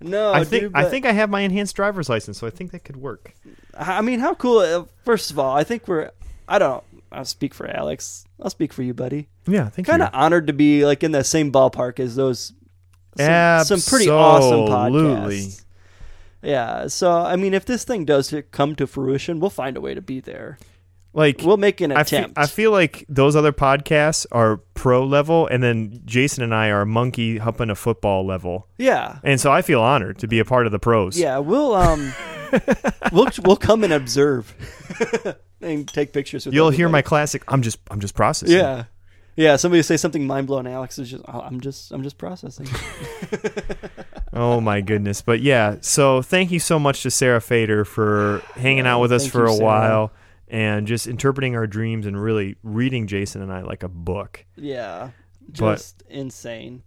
[0.00, 0.64] no, I think.
[0.64, 3.34] dude, I think I have my enhanced driver's license, so I think that could work.
[3.76, 4.58] I mean, how cool!
[4.60, 6.10] uh, First of all, I think we're.
[6.48, 6.82] I don't.
[7.12, 8.24] I'll speak for Alex.
[8.40, 9.28] I'll speak for you, buddy.
[9.46, 9.90] Yeah, thank Kind you.
[9.90, 12.52] Kind of honored to be like in the same ballpark as those.
[13.16, 15.64] Some, some pretty awesome podcasts.
[16.42, 16.86] Yeah.
[16.86, 20.00] So I mean, if this thing does come to fruition, we'll find a way to
[20.00, 20.58] be there.
[21.12, 22.38] Like We'll make an I feel, attempt.
[22.38, 26.84] I feel like those other podcasts are pro level, and then Jason and I are
[26.84, 29.18] monkey humping a football level, yeah.
[29.24, 31.18] and so I feel honored to be a part of the pros.
[31.18, 31.38] Yeah.
[31.38, 32.12] We'll um.
[33.12, 34.54] we'll we'll come and observe
[35.60, 36.54] and take pictures with.
[36.54, 37.42] you'll hear my classic.
[37.48, 37.78] I'm just.
[37.90, 38.56] I'm just processing.
[38.56, 38.84] Yeah.
[39.36, 40.66] Yeah, somebody say something mind blowing.
[40.66, 42.66] Alex is just, "Oh, I'm just, I'm just processing.
[44.32, 45.22] Oh my goodness.
[45.22, 49.26] But yeah, so thank you so much to Sarah Fader for hanging out with us
[49.26, 49.64] for a Sarah.
[49.64, 50.12] while
[50.50, 54.44] and just interpreting our dreams and really reading Jason and I like a book.
[54.56, 55.10] Yeah,
[55.58, 56.82] But- just insane.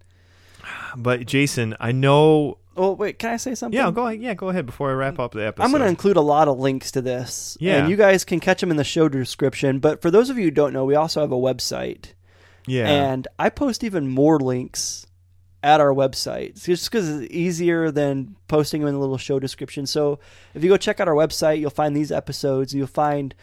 [0.95, 2.57] But Jason, I know.
[2.77, 3.77] Oh wait, can I say something?
[3.77, 4.21] Yeah, go ahead.
[4.21, 5.63] Yeah, go ahead before I wrap up the episode.
[5.65, 7.57] I'm going to include a lot of links to this.
[7.59, 7.77] Yeah.
[7.79, 9.79] and you guys can catch them in the show description.
[9.79, 12.13] But for those of you who don't know, we also have a website,
[12.65, 12.87] Yeah.
[12.87, 15.05] and I post even more links
[15.63, 19.85] at our website just because it's easier than posting them in the little show description.
[19.87, 20.19] So
[20.53, 22.73] if you go check out our website, you'll find these episodes.
[22.75, 23.33] You'll find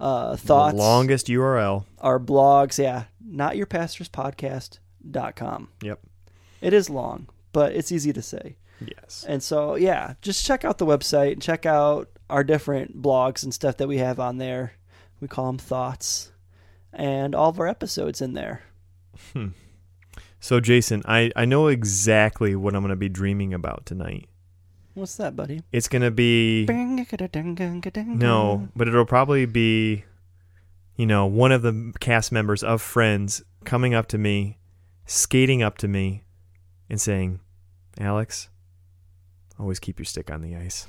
[0.00, 1.84] uh, thoughts, The longest URL.
[2.00, 2.78] our blogs.
[2.82, 5.68] Yeah, notyourpastorspodcast.com.
[5.82, 6.00] Yep.
[6.60, 8.56] It is long, but it's easy to say.
[8.80, 9.24] Yes.
[9.28, 13.52] And so, yeah, just check out the website and check out our different blogs and
[13.54, 14.72] stuff that we have on there.
[15.20, 16.30] We call them thoughts,
[16.92, 18.62] and all of our episodes in there.
[20.40, 24.28] So Jason, I I know exactly what I'm going to be dreaming about tonight.
[24.94, 25.62] What's that, buddy?
[25.70, 26.64] It's going to be
[28.18, 30.04] No, but it'll probably be,
[30.96, 34.58] you know, one of the cast members of Friends coming up to me,
[35.06, 36.24] skating up to me,
[36.90, 37.40] and saying,
[38.00, 38.48] Alex,
[39.58, 40.86] always keep your stick on the ice.